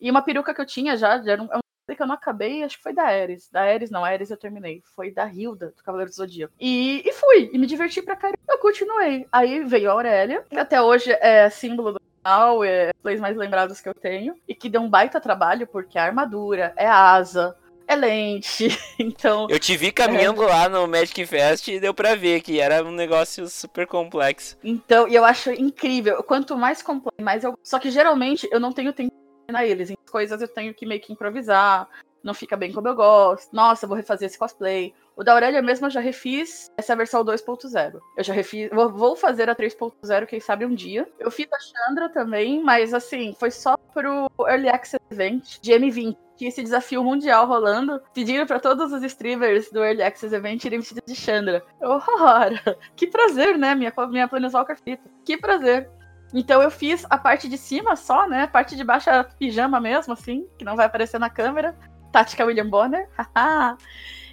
[0.00, 1.48] E uma peruca que eu tinha já, já era um,
[1.86, 3.50] é que eu não acabei, acho que foi da Ares.
[3.50, 4.82] Da Ares, não, Ares eu terminei.
[4.96, 6.54] Foi da Hilda, do Cavaleiro do Zodíaco.
[6.58, 8.38] E, e fui, e me diverti pra caramba.
[8.48, 9.28] Eu continuei.
[9.30, 13.82] Aí veio a Aurélia, que até hoje é símbolo do canal, é plays mais lembrados
[13.82, 14.34] que eu tenho.
[14.48, 17.54] E que deu um baita trabalho, porque a armadura, é a asa,
[17.92, 18.68] é lente.
[18.98, 19.46] Então.
[19.50, 20.46] Eu te vi caminhando é...
[20.46, 24.56] lá no Magic Fest e deu pra ver que era um negócio super complexo.
[24.62, 26.22] Então, e eu acho incrível.
[26.22, 27.58] Quanto mais complexo, mais eu.
[27.62, 29.12] Só que geralmente eu não tenho tempo
[29.50, 29.90] na eles.
[29.90, 31.88] Em coisas eu tenho que meio que improvisar,
[32.22, 33.52] não fica bem como eu gosto.
[33.52, 34.94] Nossa, vou refazer esse cosplay.
[35.16, 38.00] O da Aurélia mesmo eu já refiz essa versão 2.0.
[38.16, 41.08] Eu já refiz, vou, vou fazer a 3.0, quem sabe um dia.
[41.18, 46.16] Eu fiz a Chandra também, mas assim, foi só pro Early Access Event de M20.
[46.42, 48.02] Tinha esse desafio mundial rolando.
[48.12, 51.64] Pediram para todos os streamers do Early Access Event irem vestidos de Chandra.
[51.80, 53.76] Eu, ora, que prazer, né?
[53.76, 55.08] Minha, minha Planeswalker Fita.
[55.24, 55.88] Que prazer.
[56.34, 58.42] Então eu fiz a parte de cima só, né?
[58.42, 61.78] A parte de baixo é pijama mesmo, assim, que não vai aparecer na câmera.
[62.10, 63.08] Tática William Bonner.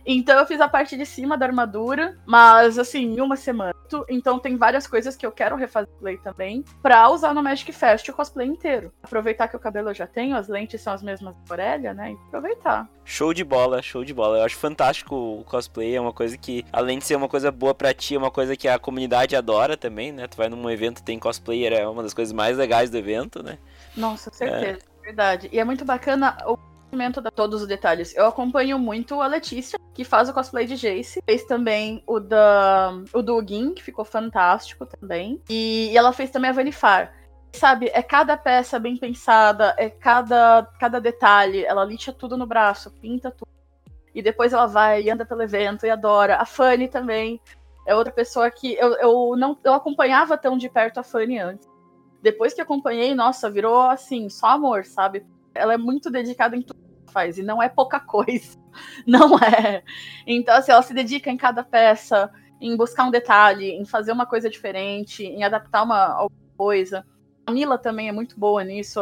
[0.06, 3.74] Então eu fiz a parte de cima da armadura, mas assim, em uma semana.
[4.08, 5.90] Então tem várias coisas que eu quero refazer
[6.24, 8.92] também pra usar no Magic Fest o cosplay inteiro.
[9.02, 12.12] Aproveitar que o cabelo eu já tenho, as lentes são as mesmas da Aurélia, né?
[12.12, 12.90] E aproveitar.
[13.04, 14.38] Show de bola, show de bola.
[14.38, 17.74] Eu acho fantástico o cosplay, é uma coisa que, além de ser uma coisa boa
[17.74, 20.28] pra ti, é uma coisa que a comunidade adora também, né?
[20.28, 23.58] Tu vai num evento, tem cosplayer, é uma das coisas mais legais do evento, né?
[23.98, 24.80] Nossa, certeza.
[24.86, 24.90] É.
[25.02, 25.50] Verdade.
[25.52, 26.56] E é muito bacana o
[27.36, 28.16] todos os detalhes.
[28.16, 31.22] Eu acompanho muito a Letícia, que faz o cosplay de Jace.
[31.26, 35.42] Fez também o da o do Gin, que ficou fantástico também.
[35.50, 37.14] E, e ela fez também a Vanifar.
[37.54, 41.66] Sabe, é cada peça bem pensada, é cada, cada detalhe.
[41.66, 43.50] Ela lixa tudo no braço, pinta tudo.
[44.14, 46.38] E depois ela vai e anda pelo evento e adora.
[46.38, 47.42] A Fanny também
[47.88, 51.68] é outra pessoa que eu, eu não eu acompanhava tão de perto a Fanny antes.
[52.22, 55.26] Depois que acompanhei, nossa, virou assim, só amor, sabe?
[55.54, 58.58] Ela é muito dedicada em tudo que faz, e não é pouca coisa.
[59.06, 59.84] Não é.
[60.26, 62.32] Então, assim, ela se dedica em cada peça,
[62.62, 66.28] em buscar um detalhe, em fazer uma coisa diferente, em adaptar uma
[66.58, 67.06] coisa.
[67.46, 69.00] A Mila também é muito boa nisso.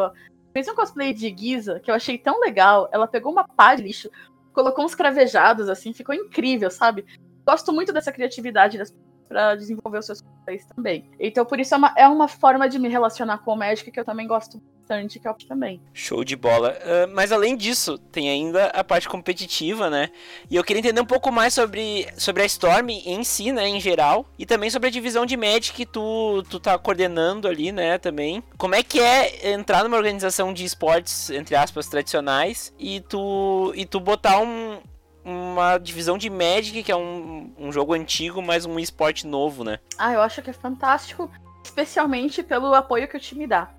[0.53, 2.89] Fez um cosplay de Giza que eu achei tão legal.
[2.91, 4.09] Ela pegou uma pá de lixo,
[4.53, 7.05] colocou uns cravejados, assim, ficou incrível, sabe?
[7.45, 8.91] Gosto muito dessa criatividade das
[9.27, 11.09] para desenvolver os seus papéis também.
[11.19, 13.99] Então, por isso é uma, é uma forma de me relacionar com o Magic que
[13.99, 15.81] eu também gosto bastante, que também.
[15.93, 16.71] Show de bola.
[16.71, 20.09] Uh, mas além disso, tem ainda a parte competitiva, né?
[20.49, 23.81] E eu queria entender um pouco mais sobre, sobre a Storm em si, né, em
[23.81, 27.97] geral, e também sobre a divisão de Magic que tu, tu tá coordenando ali, né,
[27.97, 28.41] também.
[28.57, 33.85] Como é que é entrar numa organização de esportes, entre aspas, tradicionais, e tu, e
[33.85, 34.77] tu botar um,
[35.25, 39.79] uma divisão de Magic, que é um, um jogo antigo, mas um esporte novo, né?
[39.97, 41.29] Ah, eu acho que é fantástico,
[41.63, 43.76] especialmente pelo apoio que o time dá.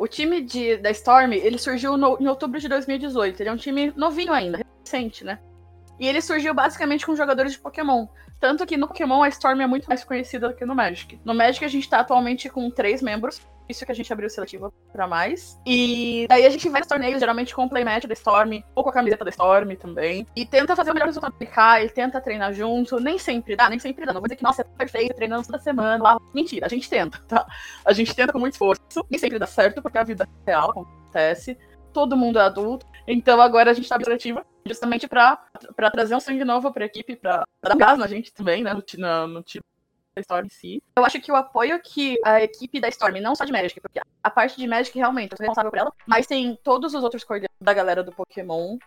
[0.00, 3.38] O time de, da Storm, ele surgiu no, em outubro de 2018.
[3.38, 5.38] Ele é um time novinho ainda, recente, né?
[5.98, 8.06] E ele surgiu basicamente com jogadores de Pokémon.
[8.40, 11.20] Tanto que no Pokémon a Storm é muito mais conhecida do que no Magic.
[11.22, 14.72] No Magic a gente tá atualmente com três membros isso que a gente abriu seletiva
[14.92, 15.58] pra mais.
[15.66, 18.90] E daí a gente vai nos torneios, geralmente com o playmatch da Storm, ou com
[18.90, 20.26] a camiseta da Storm também.
[20.36, 22.98] E tenta fazer o melhor resultado do Kai, tenta treinar junto.
[23.00, 24.12] Nem sempre dá, nem sempre dá.
[24.12, 26.02] Não vou dizer que, nossa, é perfeito, treinando toda semana.
[26.02, 26.18] Lá.
[26.34, 27.46] Mentira, a gente tenta, tá?
[27.84, 28.80] A gente tenta com muito esforço.
[29.08, 31.58] Nem sempre dá certo, porque a vida real acontece.
[31.92, 32.86] Todo mundo é adulto.
[33.06, 35.36] Então agora a gente tá seletiva justamente pra,
[35.92, 38.72] trazer um sangue novo pra equipe, pra dar gás na gente também, né?
[38.72, 39.64] No, no, no time
[40.20, 40.82] Storm em si.
[40.96, 44.00] Eu acho que o apoio que a equipe da Storm, não só de Magic, porque
[44.22, 47.58] a parte de Magic realmente sou responsável por ela, mas tem todos os outros coordenadores
[47.60, 48.78] da galera do Pokémon,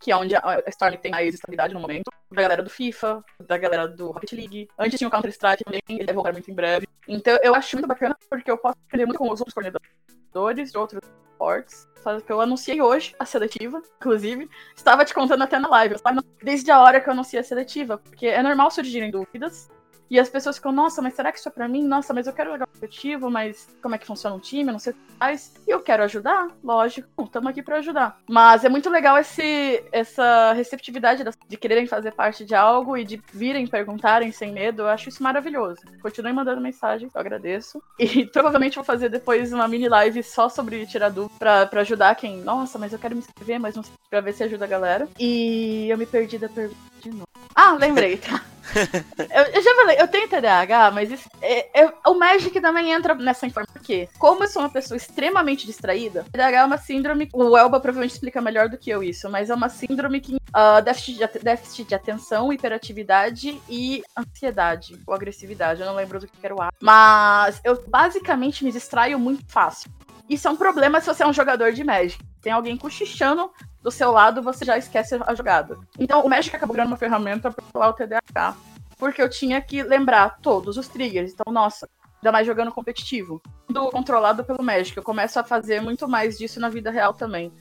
[0.00, 3.56] que é onde a Storm tem mais estabilidade no momento, da galera do FIFA, da
[3.56, 4.68] galera do Rocket League.
[4.78, 6.88] Antes tinha o Counter-Strike também, ele deve voltar muito em breve.
[7.06, 10.78] Então eu acho muito bacana porque eu posso aprender muito com os outros coordenadores de
[10.78, 11.88] outros esportes.
[12.26, 14.50] Que eu anunciei hoje a seletiva, inclusive.
[14.74, 15.94] Estava te contando até na live.
[16.42, 19.70] Desde a hora que eu anunciei a seletiva, porque é normal surgirem dúvidas.
[20.12, 21.82] E as pessoas ficam, nossa, mas será que isso é pra mim?
[21.82, 24.68] Nossa, mas eu quero jogar competitivo, mas como é que funciona um time?
[24.68, 25.54] Eu não sei o que faz.
[25.66, 27.08] E eu quero ajudar, lógico.
[27.24, 28.18] Estamos aqui para ajudar.
[28.28, 33.22] Mas é muito legal esse, essa receptividade de quererem fazer parte de algo e de
[33.32, 34.82] virem perguntarem sem medo.
[34.82, 35.80] Eu acho isso maravilhoso.
[36.02, 37.82] Continue mandando mensagem, eu agradeço.
[37.98, 42.42] E provavelmente vou fazer depois uma mini live só sobre tirar dúvida pra ajudar quem,
[42.42, 45.08] nossa, mas eu quero me inscrever, mas não sei, pra ver se ajuda a galera.
[45.18, 47.24] E eu me perdi da pergunta de novo.
[47.54, 48.51] Ah, lembrei, tá.
[49.18, 53.14] eu, eu, já falei, eu tenho TDAH, mas isso, é, é, o Magic também entra
[53.14, 53.72] nessa informação.
[53.72, 57.28] Porque, como eu sou uma pessoa extremamente distraída, TDAH é uma síndrome.
[57.32, 60.36] O Elba provavelmente explica melhor do que eu isso, mas é uma síndrome que.
[60.36, 65.00] Uh, déficit, de, déficit de atenção, hiperatividade e ansiedade.
[65.06, 66.70] Ou agressividade, eu não lembro do que era o A.
[66.80, 69.90] Mas eu basicamente me distraio muito fácil.
[70.28, 72.22] Isso é um problema se você é um jogador de Magic.
[72.40, 73.50] Tem alguém cochichando
[73.82, 75.78] do seu lado, você já esquece a jogada.
[75.98, 78.56] Então, o Magic acabou criando uma ferramenta para falar o TDAH,
[78.96, 81.32] porque eu tinha que lembrar todos os triggers.
[81.32, 83.42] Então, nossa, ainda mais jogando competitivo.
[83.68, 87.52] Do controlado pelo Magic, eu começo a fazer muito mais disso na vida real também.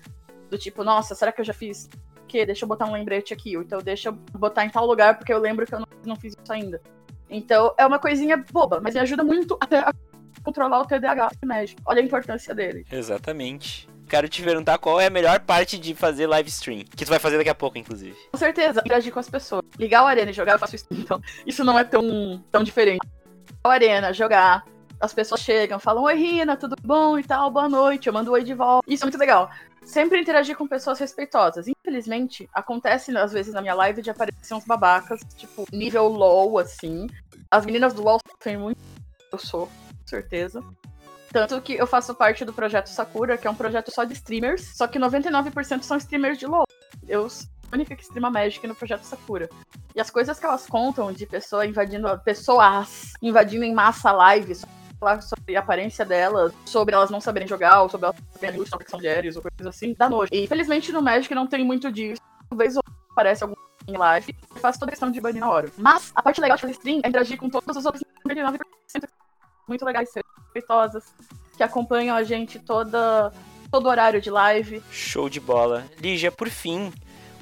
[0.49, 1.89] Do tipo, nossa, será que eu já fiz
[2.21, 2.45] o quê?
[2.45, 3.57] Deixa eu botar um lembrete aqui.
[3.57, 6.15] Ou então deixa eu botar em tal lugar porque eu lembro que eu não, não
[6.15, 6.81] fiz isso ainda.
[7.29, 9.93] Então, é uma coisinha boba, mas me ajuda muito a
[10.43, 11.81] controlar o TDAH Magic.
[11.85, 12.85] Olha a importância dele.
[12.91, 16.79] Exatamente quero te perguntar qual é a melhor parte de fazer live stream.
[16.79, 18.13] Que tu vai fazer daqui a pouco, inclusive.
[18.29, 19.63] Com certeza, interagir com as pessoas.
[19.79, 20.85] Ligar o Arena e jogar, eu faço isso.
[20.91, 22.99] Então, isso não é tão, tão diferente.
[23.01, 24.65] Ligar o Arena, jogar.
[24.99, 28.43] As pessoas chegam, falam, oi Rina, tudo bom e tal, boa noite, eu mando oi
[28.43, 28.85] de volta.
[28.87, 29.49] Isso é muito legal.
[29.83, 31.65] Sempre interagir com pessoas respeitosas.
[31.67, 37.07] Infelizmente, acontece às vezes na minha live de aparecer uns babacas, tipo, nível low, assim.
[37.49, 38.79] As meninas do LoL sofrem muito.
[39.31, 39.71] Eu sou,
[40.11, 40.63] certeza.
[41.31, 44.75] Tanto que eu faço parte do projeto Sakura, que é um projeto só de streamers,
[44.75, 46.65] só que 99% são streamers de LoL.
[47.07, 49.49] Eu sou a única que streama Magic no projeto Sakura.
[49.95, 54.65] E as coisas que elas contam de pessoa invadindo, pessoas invadindo em massa lives,
[54.99, 58.77] falar sobre a aparência delas, sobre elas não saberem jogar, ou sobre elas terem luta
[58.77, 60.29] que são mulheres, ou coisas assim, dá nojo.
[60.33, 62.21] E infelizmente no Magic não tem muito disso.
[62.49, 62.75] Talvez
[63.11, 63.55] aparece algum
[63.87, 65.69] em live, eu faço toda a questão de banir na hora.
[65.77, 68.59] Mas a parte legal de fazer stream é interagir com todos os outros 99%
[69.71, 71.05] muito legais, respeitosas,
[71.55, 73.31] que acompanham a gente toda,
[73.71, 74.83] todo horário de live.
[74.91, 75.85] Show de bola.
[75.97, 76.91] Lígia, por fim,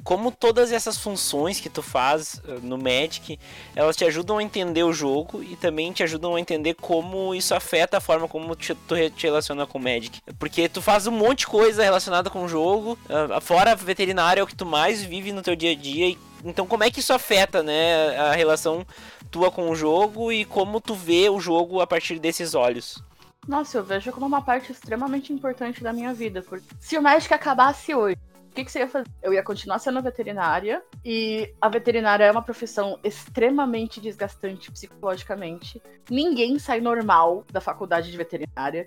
[0.04, 3.36] como todas essas funções que tu faz eh, no Magic,
[3.74, 7.52] elas te ajudam a entender o jogo e também te ajudam a entender como isso
[7.52, 8.76] afeta a forma como tu
[9.16, 10.20] te relaciona com o Magic.
[10.38, 14.44] Porque tu faz um monte de coisa relacionada com o jogo, eh, fora veterinária é
[14.44, 16.16] o que tu mais vive no teu dia a dia.
[16.44, 18.86] Então como é que isso afeta, né, a relação
[19.30, 23.02] tua com o jogo e como tu vê o jogo a partir desses olhos.
[23.46, 26.42] Nossa, eu vejo como uma parte extremamente importante da minha vida.
[26.42, 28.16] Porque se o Magic acabasse hoje,
[28.50, 29.08] o que, que, você ia fazer?
[29.22, 35.80] Eu ia continuar sendo veterinária, e a veterinária é uma profissão extremamente desgastante psicologicamente.
[36.10, 38.86] Ninguém sai normal da faculdade de veterinária.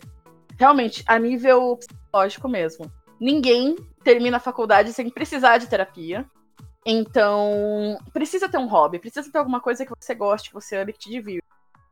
[0.58, 2.92] Realmente, a nível psicológico mesmo.
[3.20, 6.30] Ninguém termina a faculdade sem precisar de terapia.
[6.86, 10.94] Então, precisa ter um hobby, precisa ter alguma coisa que você goste, que você ame,
[10.94, 11.48] que te divirta.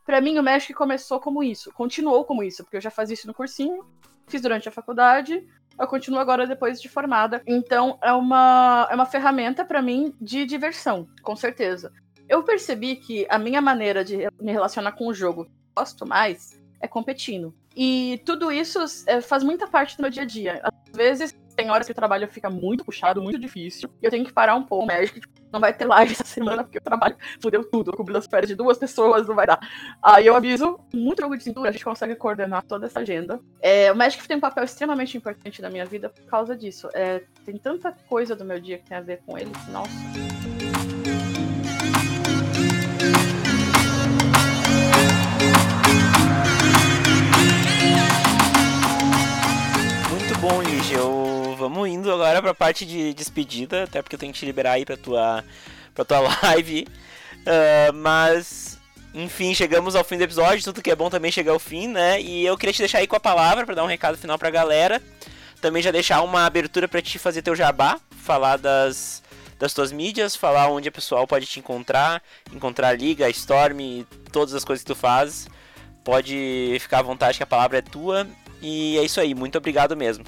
[0.06, 3.28] Pra mim, o Magic começou como isso, continuou como isso, porque eu já fazia isso
[3.28, 3.86] no cursinho,
[4.28, 5.48] fiz durante a faculdade,
[5.80, 7.42] eu continuo agora depois de formada.
[7.48, 11.94] Então, é uma, é uma ferramenta para mim de diversão, com certeza.
[12.28, 16.06] Eu percebi que a minha maneira de me relacionar com o jogo que eu gosto
[16.06, 17.54] mais é competindo.
[17.76, 20.62] E tudo isso é, faz muita parte do meu dia a dia.
[20.64, 23.89] Às vezes tem horas que o trabalho fica muito puxado, muito difícil.
[24.02, 24.84] E eu tenho que parar um pouco.
[24.84, 27.91] O médico tipo, não vai ter live essa semana porque o trabalho fudeu tudo.
[27.91, 29.60] Cobri as férias de duas pessoas, não vai dar.
[30.02, 33.39] Aí eu aviso, muito jogo de cintura, a gente consegue coordenar toda essa agenda.
[33.60, 36.89] É, o médico tem um papel extremamente importante na minha vida por causa disso.
[36.93, 40.61] É, tem tanta coisa do meu dia que tem a ver com ele, nossa.
[50.42, 50.98] Bom, Lígia.
[51.56, 54.84] Vamos indo agora pra parte de despedida, até porque eu tenho que te liberar aí
[54.84, 55.46] pra tua,
[55.94, 56.88] pra tua live.
[57.42, 58.80] Uh, mas,
[59.14, 62.20] enfim, chegamos ao fim do episódio, tudo que é bom também chega ao fim, né?
[62.20, 64.50] E eu queria te deixar aí com a palavra para dar um recado final pra
[64.50, 65.00] galera.
[65.62, 69.22] Também já deixar uma abertura para te fazer teu jabá, falar das,
[69.60, 72.20] das tuas mídias, falar onde a pessoal pode te encontrar,
[72.52, 75.48] encontrar a Liga, a Storm, todas as coisas que tu fazes.
[76.04, 78.28] Pode ficar à vontade que a palavra é tua.
[78.62, 80.24] E é isso aí, muito obrigado mesmo.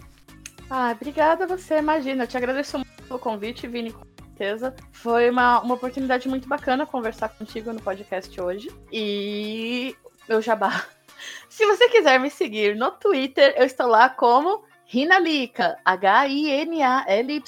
[0.70, 2.24] Ah, obrigada você, imagina.
[2.24, 4.76] Eu te agradeço muito pelo convite, Vini, com certeza.
[4.92, 8.72] Foi uma, uma oportunidade muito bacana conversar contigo no podcast hoje.
[8.92, 9.96] E
[10.28, 10.84] meu jabá.
[11.48, 17.44] Se você quiser me seguir no Twitter, eu estou lá como Rinalica, H-I-N-A-L-Y-A.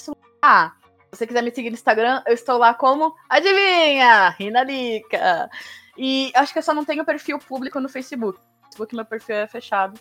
[1.12, 5.50] Se você quiser me seguir no Instagram, eu estou lá como, adivinha, Rinalica.
[5.98, 8.40] E acho que eu só não tenho perfil público no Facebook.
[8.64, 10.00] Facebook meu perfil é fechado.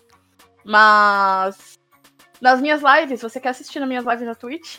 [0.65, 1.79] Mas
[2.41, 4.79] nas minhas lives, você quer assistir nas minhas lives na Twitch?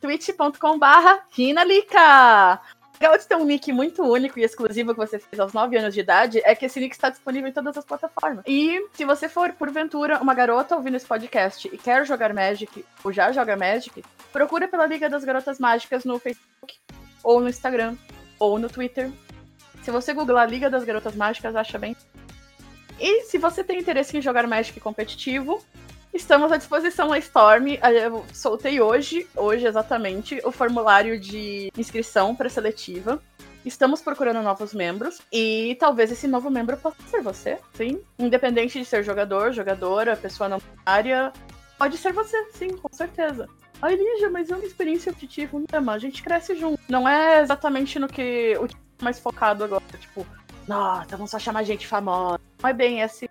[0.00, 2.60] twitch.com/barra Rinalica.
[3.00, 5.92] Legal de ter um nick muito único e exclusivo que você fez aos 9 anos
[5.92, 8.44] de idade é que esse nick está disponível em todas as plataformas.
[8.46, 13.12] E se você for, porventura, uma garota ouvindo esse podcast e quer jogar Magic ou
[13.12, 16.74] já joga Magic, procura pela Liga das Garotas Mágicas no Facebook
[17.22, 17.96] ou no Instagram.
[18.38, 19.10] ou no Twitter.
[19.82, 21.96] Se você googlar Liga das Garotas Mágicas, acha bem.
[22.98, 25.62] E se você tem interesse em jogar Magic competitivo,
[26.12, 27.68] estamos à disposição na Storm.
[27.82, 33.20] Eu soltei hoje, hoje exatamente, o formulário de inscrição para seletiva.
[33.64, 38.00] Estamos procurando novos membros e talvez esse novo membro possa ser você, sim.
[38.18, 41.32] Independente de ser jogador, jogadora, pessoa não área,
[41.78, 43.48] pode ser você, sim, com certeza.
[43.80, 46.78] Ai, Lígia, mas é uma experiência competitiva, não a gente cresce junto.
[46.88, 48.68] Não é exatamente no que o
[49.02, 50.26] mais focado agora, tipo,
[50.66, 52.40] nossa, vamos só chamar gente famosa.
[52.62, 53.28] Não é bem esse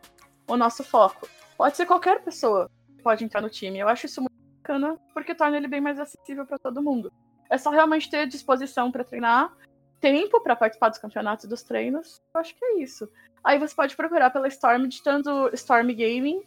[0.47, 1.27] o nosso foco.
[1.57, 3.79] Pode ser qualquer pessoa que pode entrar no time.
[3.79, 7.11] Eu acho isso muito bacana, porque torna ele bem mais acessível para todo mundo.
[7.49, 9.55] É só realmente ter disposição para treinar,
[9.99, 12.21] tempo para participar dos campeonatos e dos treinos.
[12.34, 13.09] Eu acho que é isso.
[13.43, 16.43] Aí você pode procurar pela Storm, digitando Storm Gaming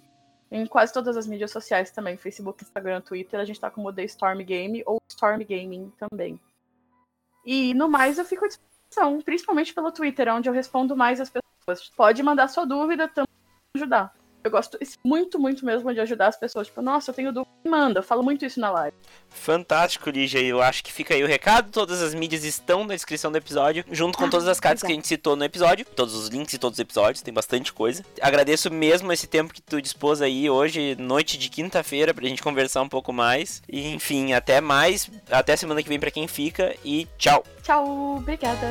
[0.51, 4.05] em quase todas as mídias sociais também, Facebook, Instagram, Twitter, a gente tá o The
[4.05, 6.41] Storm Game ou Storm Gaming também.
[7.45, 8.76] E no mais eu fico à disposição,
[9.23, 11.91] principalmente pelo Twitter, onde eu respondo mais as pessoas.
[11.97, 13.29] Pode mandar sua dúvida, também
[13.77, 14.15] ajudar.
[14.47, 16.69] Eu gosto muito, muito mesmo de ajudar as pessoas.
[16.69, 17.51] Tipo, nossa, eu tenho dúvida.
[17.65, 18.97] Manda, eu falo muito isso na live.
[19.29, 20.41] Fantástico, Lígia.
[20.41, 21.73] Eu acho que fica aí o recado.
[21.73, 24.95] Todas as mídias estão na descrição do episódio, junto com todas as cartas que a
[24.95, 25.85] gente citou no episódio.
[25.97, 28.05] Todos os links e todos os episódios, tem bastante coisa.
[28.21, 32.83] Agradeço mesmo esse tempo que tu dispôs aí hoje, noite de quinta-feira, pra gente conversar
[32.83, 33.65] um pouco mais.
[33.69, 35.11] E, enfim, até mais.
[35.29, 36.73] Até semana que vem pra quem fica.
[36.85, 37.43] E tchau.
[37.65, 38.71] Tchau, obrigada.